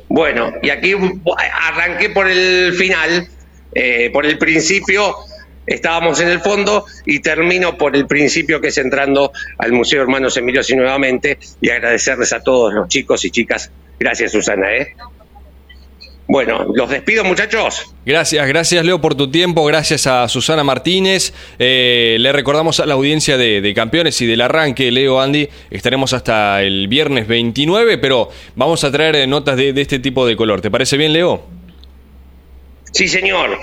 [0.07, 0.93] Bueno, y aquí
[1.67, 3.27] arranqué por el final,
[3.75, 5.15] eh, por el principio,
[5.69, 10.35] estábamos en el fondo y termino por el principio que es entrando al Museo Hermanos
[10.37, 13.71] Emiliosi nuevamente y agradecerles a todos los chicos y chicas.
[13.99, 14.75] Gracias, Susana.
[14.75, 14.95] ¿eh?
[16.27, 17.93] Bueno, los despido, muchachos.
[18.05, 21.33] Gracias, gracias Leo por tu tiempo, gracias a Susana Martínez.
[21.57, 26.13] Eh, le recordamos a la audiencia de, de campeones y del arranque, Leo Andy, estaremos
[26.13, 30.35] hasta el viernes 29, pero vamos a traer eh, notas de, de este tipo de
[30.35, 30.61] color.
[30.61, 31.43] ¿Te parece bien, Leo?
[32.91, 33.57] Sí, señor.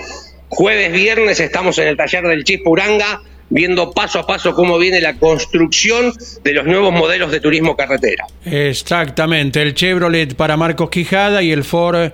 [0.49, 5.01] Jueves, viernes estamos en el taller del Chispa Uranga viendo paso a paso cómo viene
[5.01, 8.25] la construcción de los nuevos modelos de turismo carretera.
[8.45, 12.11] Exactamente, el Chevrolet para Marcos Quijada y el Ford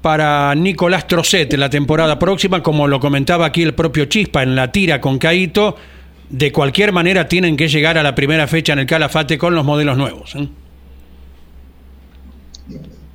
[0.00, 4.72] para Nicolás Trocet la temporada próxima, como lo comentaba aquí el propio Chispa en la
[4.72, 5.76] tira con Caito.
[6.28, 9.64] De cualquier manera tienen que llegar a la primera fecha en el Calafate con los
[9.64, 10.34] modelos nuevos.
[10.34, 10.48] ¿eh?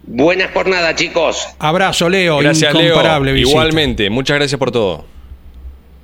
[0.07, 1.45] Buena jornada, chicos.
[1.59, 2.37] Abrazo, Leo.
[2.39, 3.35] Gracias, Incomparable Leo.
[3.35, 3.49] visita.
[3.51, 5.05] Igualmente, muchas gracias por todo.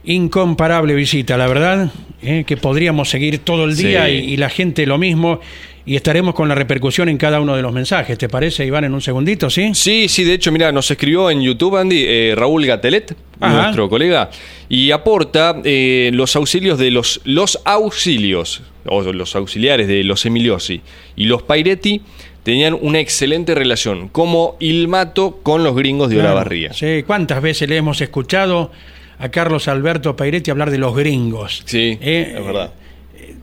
[0.05, 1.89] Incomparable visita, la verdad,
[2.21, 2.43] ¿eh?
[2.45, 4.11] que podríamos seguir todo el día Sí.
[4.11, 5.39] y, y la gente lo mismo.
[5.85, 8.17] Y estaremos con la repercusión en cada uno de los mensajes.
[8.17, 9.71] ¿Te parece, Iván, en un segundito, sí?
[9.73, 13.63] Sí, sí, de hecho, mira, nos escribió en YouTube, Andy, eh, Raúl Gatelet, Ajá.
[13.63, 14.29] nuestro colega,
[14.69, 20.81] y aporta eh, los auxilios de los, los auxilios, o los auxiliares de los Emiliosi
[21.17, 22.01] y los Pairetti
[22.43, 26.29] tenían una excelente relación, como Ilmato con los gringos de Claro.
[26.31, 26.73] Olavarría.
[26.73, 28.71] Sí, ¿cuántas veces le hemos escuchado
[29.19, 31.63] a Carlos Alberto Pairetti hablar de los gringos?
[31.65, 32.71] Sí, Eh, es verdad.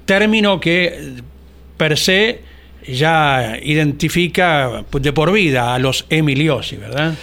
[0.04, 0.92] Término que eh,
[1.76, 2.40] per se
[2.86, 7.14] ya identifica pues, de por vida a los Emiliosi, ¿verdad?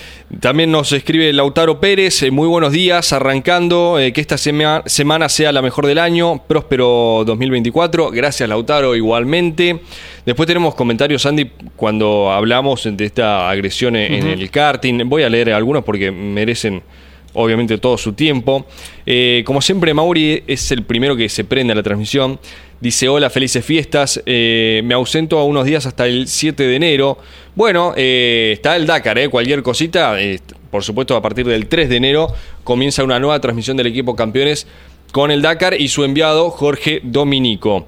[0.41, 5.30] También nos escribe Lautaro Pérez, eh, muy buenos días, arrancando, eh, que esta sema- semana
[5.30, 9.80] sea la mejor del año, próspero 2024, gracias Lautaro igualmente.
[10.26, 15.30] Después tenemos comentarios, Andy, cuando hablamos de esta agresión en, en el karting, voy a
[15.30, 16.82] leer algunos porque merecen
[17.38, 18.65] obviamente todo su tiempo.
[19.05, 22.39] Eh, como siempre, Mauri es el primero que se prende a la transmisión.
[22.81, 24.21] Dice, hola, felices fiestas.
[24.25, 27.17] Eh, me ausento a unos días hasta el 7 de enero.
[27.55, 30.17] Bueno, eh, está el Dakar, cualquier cosita.
[30.71, 32.27] por supuesto, a partir del 3 de enero
[32.63, 34.67] comienza una nueva transmisión del equipo campeones
[35.11, 37.88] con el Dakar y su enviado Jorge Dominico.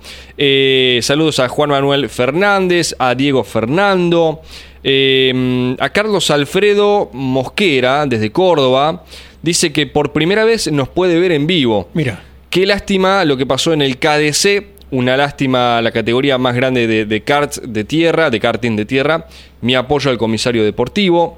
[1.02, 4.42] Saludos a Juan Manuel Fernández, a Diego Fernando,
[4.86, 9.04] a Carlos Alfredo Mosquera desde Córdoba.
[9.42, 11.90] Dice que por primera vez nos puede ver en vivo.
[11.94, 14.80] Mira, Qué lástima lo que pasó en el KDC.
[14.92, 19.28] Una lástima la categoría más grande de, de karts de tierra, de karting de tierra.
[19.62, 21.38] Mi apoyo al comisario deportivo.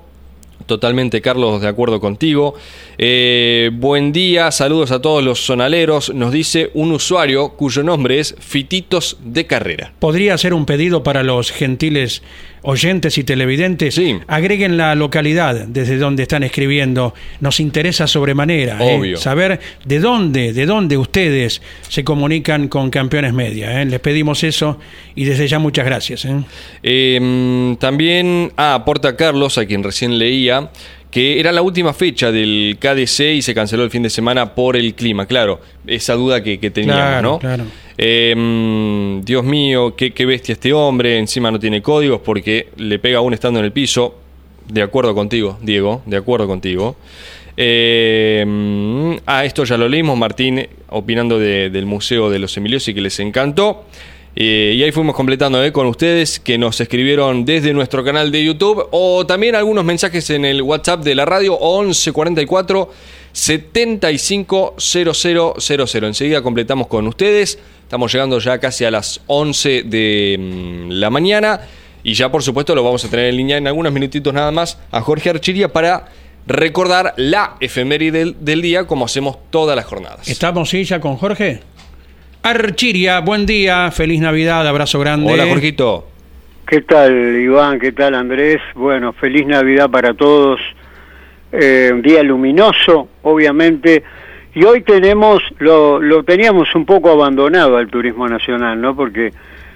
[0.66, 2.56] Totalmente, Carlos, de acuerdo contigo.
[2.98, 6.14] Eh, buen día, saludos a todos los sonaleros.
[6.14, 9.92] Nos dice un usuario cuyo nombre es Fititos de Carrera.
[10.00, 12.22] podría ser un pedido para los gentiles
[12.64, 13.96] oyentes y televidentes.
[13.96, 14.20] Sí.
[14.28, 17.14] Agreguen la localidad desde donde están escribiendo.
[17.40, 19.16] Nos interesa sobremanera ¿eh?
[19.18, 23.82] Saber de dónde, de dónde ustedes se comunican con Campeones Media.
[23.82, 23.86] ¿eh?
[23.86, 24.80] Les pedimos eso
[25.16, 26.26] y desde ya muchas gracias.
[26.26, 26.36] ¿eh?
[26.84, 30.70] Eh, también, ah, aporta Carlos, a quien recién leía,
[31.12, 34.78] que era la última fecha del KDC y se canceló el fin de semana por
[34.78, 35.26] el clima.
[35.26, 37.40] Claro, esa duda que, que teníamos, Claro, ¿no?
[37.40, 37.64] claro.
[37.98, 41.18] Eh, mm, Dios mío, qué, qué bestia este hombre.
[41.20, 44.16] Encima no tiene códigos porque le pega aún estando en el piso.
[44.70, 46.96] De acuerdo contigo, Diego, de acuerdo contigo.
[47.58, 52.94] Eh, mm, ah, esto ya lo leímos, Martín opinando de- del Museo de los Emiliosi
[52.94, 53.84] que les encantó.
[54.34, 58.88] Y ahí fuimos completando eh, con ustedes que nos escribieron desde nuestro canal de YouTube
[58.92, 62.90] o también algunos mensajes en el WhatsApp de la radio 1144
[63.34, 66.06] 750000.
[66.06, 67.60] Enseguida completamos con ustedes.
[67.84, 71.60] Estamos llegando ya casi a las 11 de mm, la mañana
[72.02, 74.78] y ya por supuesto lo vamos a tener en línea en algunos minutitos nada más
[74.92, 76.06] a Jorge Archiria para
[76.48, 80.30] recordar la efeméride del, del día como hacemos todas las jornadas.
[80.30, 81.60] ¿Estamos sí ya con Jorge?
[82.44, 85.32] Archiria, buen día, feliz Navidad, abrazo grande.
[85.32, 86.08] Hola Jorgito.
[86.66, 87.80] ¿Qué tal, Iván?
[87.80, 88.60] ¿Qué tal, Andrés?
[88.74, 90.60] Bueno, feliz Navidad para todos.
[91.52, 94.04] Eh, un día luminoso, obviamente.
[94.56, 98.96] Y hoy tenemos, lo, lo teníamos un poco abandonado al turismo nacional, ¿no?
[98.96, 99.32] Porque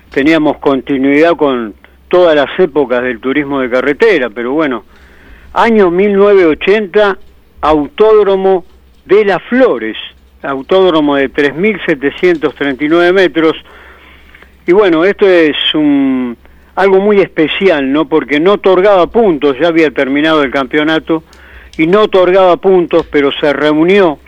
[0.09, 1.75] teníamos continuidad con
[2.07, 4.85] todas las épocas del turismo de carretera, pero bueno,
[5.53, 7.17] año 1980,
[7.61, 8.65] Autódromo
[9.05, 9.97] de las Flores,
[10.45, 13.53] autódromo de 3.739 metros.
[14.67, 16.37] Y bueno, esto es un,
[16.75, 18.07] algo muy especial, ¿no?
[18.07, 21.23] Porque no otorgaba puntos, ya había terminado el campeonato,
[21.77, 24.19] y no otorgaba puntos, pero se reunió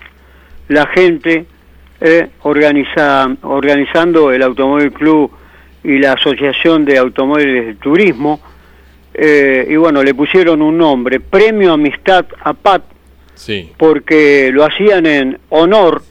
[0.68, 1.46] la gente
[2.00, 5.32] eh, organiza, organizando el Automóvil Club
[5.84, 8.40] y la Asociación de Automóviles de Turismo,
[9.14, 12.84] eh, y bueno, le pusieron un nombre, Premio Amistad APAT,
[13.38, 13.72] Sí.
[13.78, 16.02] porque lo hacían en honor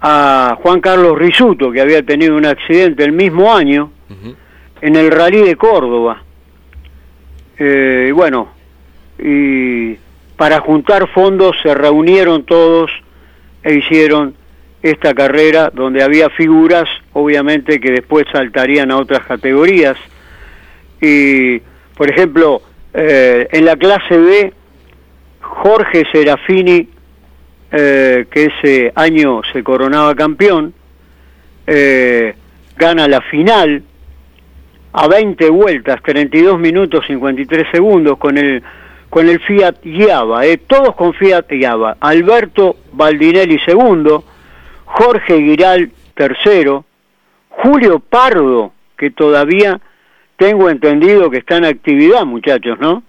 [0.00, 3.92] a Juan Carlos Risuto, que había tenido un accidente el mismo año
[4.80, 6.22] en el rally de Córdoba.
[7.56, 8.48] Eh, y bueno,
[9.18, 9.94] y
[10.36, 12.90] para juntar fondos se reunieron todos
[13.62, 14.34] e hicieron
[14.82, 19.96] esta carrera donde había figuras, obviamente, que después saltarían a otras categorías.
[21.00, 21.60] Y,
[21.96, 22.62] por ejemplo,
[22.92, 24.52] eh, en la clase B,
[25.52, 26.88] Jorge Serafini,
[27.70, 30.72] eh, que ese año se coronaba campeón,
[31.66, 32.34] eh,
[32.76, 33.82] gana la final
[34.92, 38.62] a 20 vueltas, 32 minutos 53 segundos con el
[39.10, 41.98] con el Fiat Giava, eh, todos con Fiat Giava.
[42.00, 44.24] Alberto Baldinelli segundo,
[44.86, 46.86] Jorge Giral tercero,
[47.50, 49.78] Julio Pardo, que todavía
[50.36, 53.02] tengo entendido que está en actividad, muchachos, ¿no?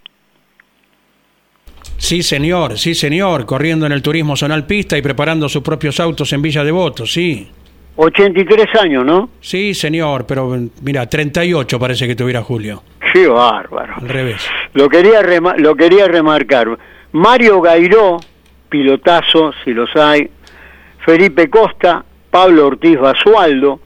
[1.97, 6.33] Sí, señor, sí, señor, corriendo en el turismo zonal pista y preparando sus propios autos
[6.33, 7.49] en Villa Devoto, sí.
[7.95, 9.29] 83 años, ¿no?
[9.39, 12.83] Sí, señor, pero mira, 38 parece que tuviera Julio.
[13.13, 13.93] Qué bárbaro.
[14.01, 14.47] Al revés.
[14.73, 15.21] Lo quería,
[15.57, 16.77] lo quería remarcar.
[17.11, 18.19] Mario Gairó,
[18.69, 20.29] pilotazo, si los hay.
[21.05, 23.79] Felipe Costa, Pablo Ortiz Basualdo,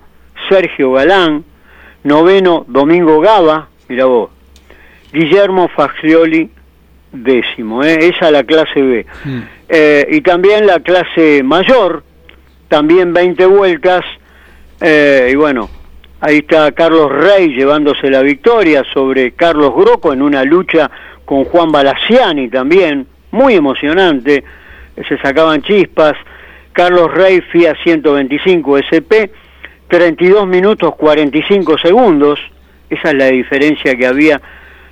[0.47, 1.43] Sergio Galán,
[2.03, 4.29] noveno Domingo Gaba, mira vos.
[5.11, 6.49] Guillermo Fagioli,
[7.11, 8.09] décimo, ¿eh?
[8.09, 9.05] esa la clase B.
[9.25, 9.39] Mm.
[9.69, 12.03] Eh, y también la clase mayor,
[12.67, 14.03] también 20 vueltas,
[14.81, 15.69] eh, y bueno,
[16.21, 20.89] ahí está Carlos Rey llevándose la victoria sobre Carlos Groco en una lucha
[21.25, 24.43] con Juan Balaciani también, muy emocionante,
[25.07, 26.13] se sacaban chispas,
[26.71, 29.31] Carlos Rey FIA 125 SP,
[29.87, 32.39] 32 minutos 45 segundos,
[32.89, 34.41] esa es la diferencia que había,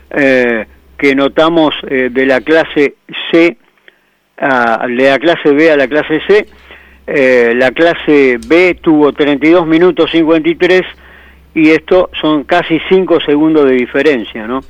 [0.09, 0.65] eh,
[0.97, 2.95] que notamos eh, de la clase
[3.31, 3.57] C,
[4.37, 6.47] a, la clase B a la clase C,
[7.07, 10.81] eh, la clase B tuvo 32 minutos 53
[11.53, 14.61] y esto son casi 5 segundos de diferencia, ¿no?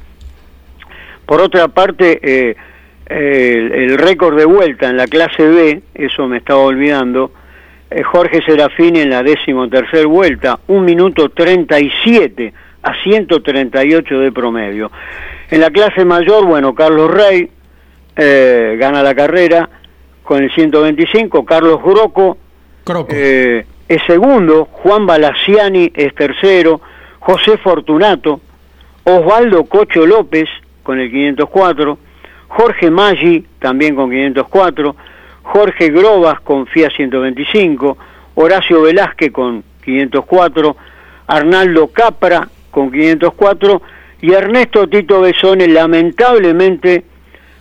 [1.25, 2.55] Por otra parte, eh,
[3.07, 7.31] el, récord de vuelta en la clase B, eso me estaba olvidando,
[8.03, 12.53] Jorge Serafini en la décimo tercer vuelta, 1 minuto 37
[12.85, 14.91] a 138 de promedio.
[15.49, 17.49] En la clase mayor, bueno, Carlos Rey
[18.15, 19.67] eh, gana la carrera
[20.23, 22.37] con el 125, Carlos Groco
[23.09, 26.79] eh, es segundo, Juan Balaciani es tercero,
[27.19, 28.39] José Fortunato,
[29.03, 30.47] Osvaldo Cocho López
[30.83, 31.97] con el 504,
[32.47, 34.95] Jorge Maggi también con 504,
[35.41, 37.97] Jorge Grobas con FIA 125,
[38.35, 40.77] Horacio Velázquez con 504,
[41.27, 43.81] Arnaldo Capra con 504
[44.21, 47.05] y Ernesto Tito Besone lamentablemente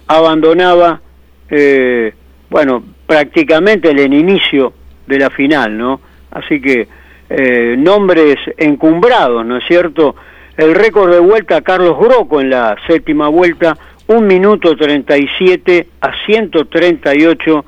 [0.09, 1.01] abandonaba,
[1.49, 2.13] eh,
[2.51, 4.73] bueno, prácticamente en el inicio
[5.07, 6.01] de la final, ¿no?
[6.33, 6.89] Así que
[7.31, 10.17] eh, nombres encumbrados, ¿no es cierto?
[10.57, 17.65] El récord de vuelta Carlos Groco en la séptima vuelta, 1 minuto 37 a 138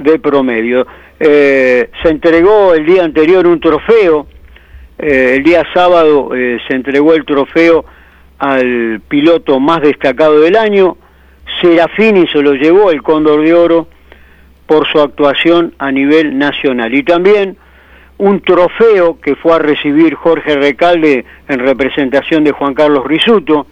[0.00, 0.86] de promedio.
[1.18, 4.26] Eh, se entregó el día anterior un trofeo
[4.98, 7.84] Eh, el día sábado eh, se entregó el trofeo
[8.38, 10.96] al piloto más destacado del año.
[11.60, 13.88] Serafini se lo llevó el Cóndor de Oro
[14.66, 16.94] por su actuación a nivel nacional.
[16.94, 17.56] Y también
[18.18, 23.66] un trofeo que fue a recibir Jorge Recalde en representación de Juan Carlos Risuto.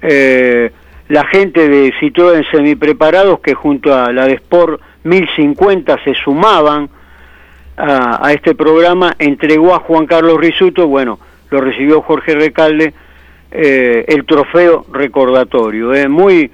[0.00, 0.70] Eh,
[1.08, 6.88] la gente de Citroën Semipreparados que junto a la de Sport 1050 se sumaban
[7.78, 11.18] a, este programa, entregó a Juan Carlos Risuto, bueno,
[11.50, 12.92] lo recibió Jorge Recalde,
[13.50, 15.94] eh, el trofeo recordatorio.
[15.94, 16.50] Es muy,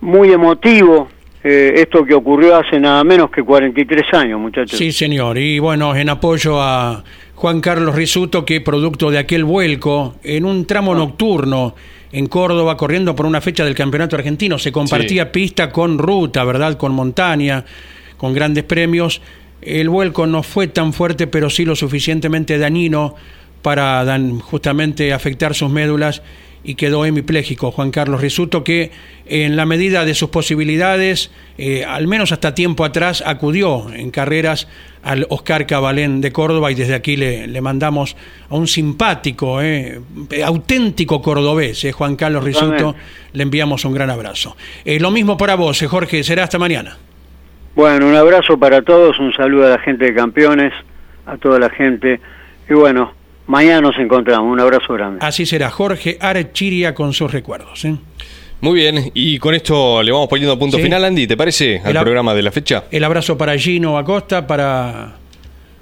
[0.00, 1.08] muy emotivo
[1.42, 4.78] eh, esto que ocurrió hace nada menos que 43 años, muchachos.
[4.78, 5.38] Sí, señor.
[5.38, 7.04] Y bueno, en apoyo a
[7.34, 10.96] Juan Carlos Risuto, que producto de aquel vuelco en un tramo ah.
[10.96, 11.74] nocturno
[12.12, 16.76] en Córdoba, corriendo por una fecha del Campeonato Argentino, se compartía pista con ruta, ¿verdad?
[16.76, 17.64] Con montaña,
[18.16, 19.20] con grandes premios.
[19.64, 23.14] El vuelco no fue tan fuerte, pero sí lo suficientemente dañino
[23.62, 24.04] para
[24.42, 26.22] justamente afectar sus médulas
[26.64, 28.90] y quedó hemipléjico Juan Carlos Risuto, que
[29.26, 34.66] en la medida de sus posibilidades, eh, al menos hasta tiempo atrás, acudió en carreras
[35.02, 38.16] al Oscar Cabalén de Córdoba y desde aquí le, le mandamos
[38.48, 40.00] a un simpático, eh,
[40.44, 42.94] auténtico cordobés, eh, Juan Carlos Risuto,
[43.32, 44.56] le enviamos un gran abrazo.
[44.84, 46.96] lo mismo para vos, Jorge, será hasta mañana.
[47.74, 50.72] Bueno, un abrazo para todos, un saludo a la gente de campeones,
[51.26, 52.20] a toda la gente.
[52.70, 53.12] Y bueno,
[53.46, 54.50] mañana nos encontramos.
[54.50, 55.18] Un abrazo grande.
[55.20, 57.84] Así será, Jorge Arechiria con sus recuerdos.
[57.84, 57.96] ¿eh?
[58.60, 61.82] Muy bien, y con esto le vamos poniendo punto final, Andy, ¿te parece?
[61.84, 62.84] Al programa de la fecha.
[62.90, 65.16] El abrazo para Gino Acosta, para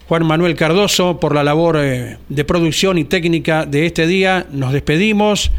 [0.08, 4.46] Juan Manuel Cardoso, por la labor eh, de producción y técnica de este día.
[4.50, 5.52] Nos despedimos.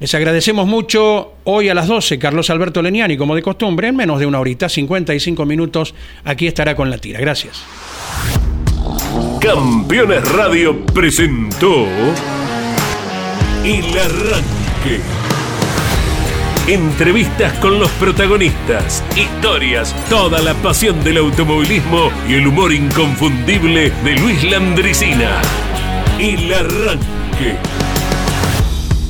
[0.00, 1.34] Les agradecemos mucho.
[1.44, 4.66] Hoy a las 12, Carlos Alberto Leniani, como de costumbre, en menos de una horita,
[4.66, 5.94] 55 minutos,
[6.24, 7.20] aquí estará con la tira.
[7.20, 7.62] Gracias.
[9.40, 11.86] Campeones Radio presentó
[13.62, 15.00] El Arranque.
[16.66, 24.14] Entrevistas con los protagonistas, historias, toda la pasión del automovilismo y el humor inconfundible de
[24.16, 25.42] Luis Landricina.
[26.18, 27.58] El Arranque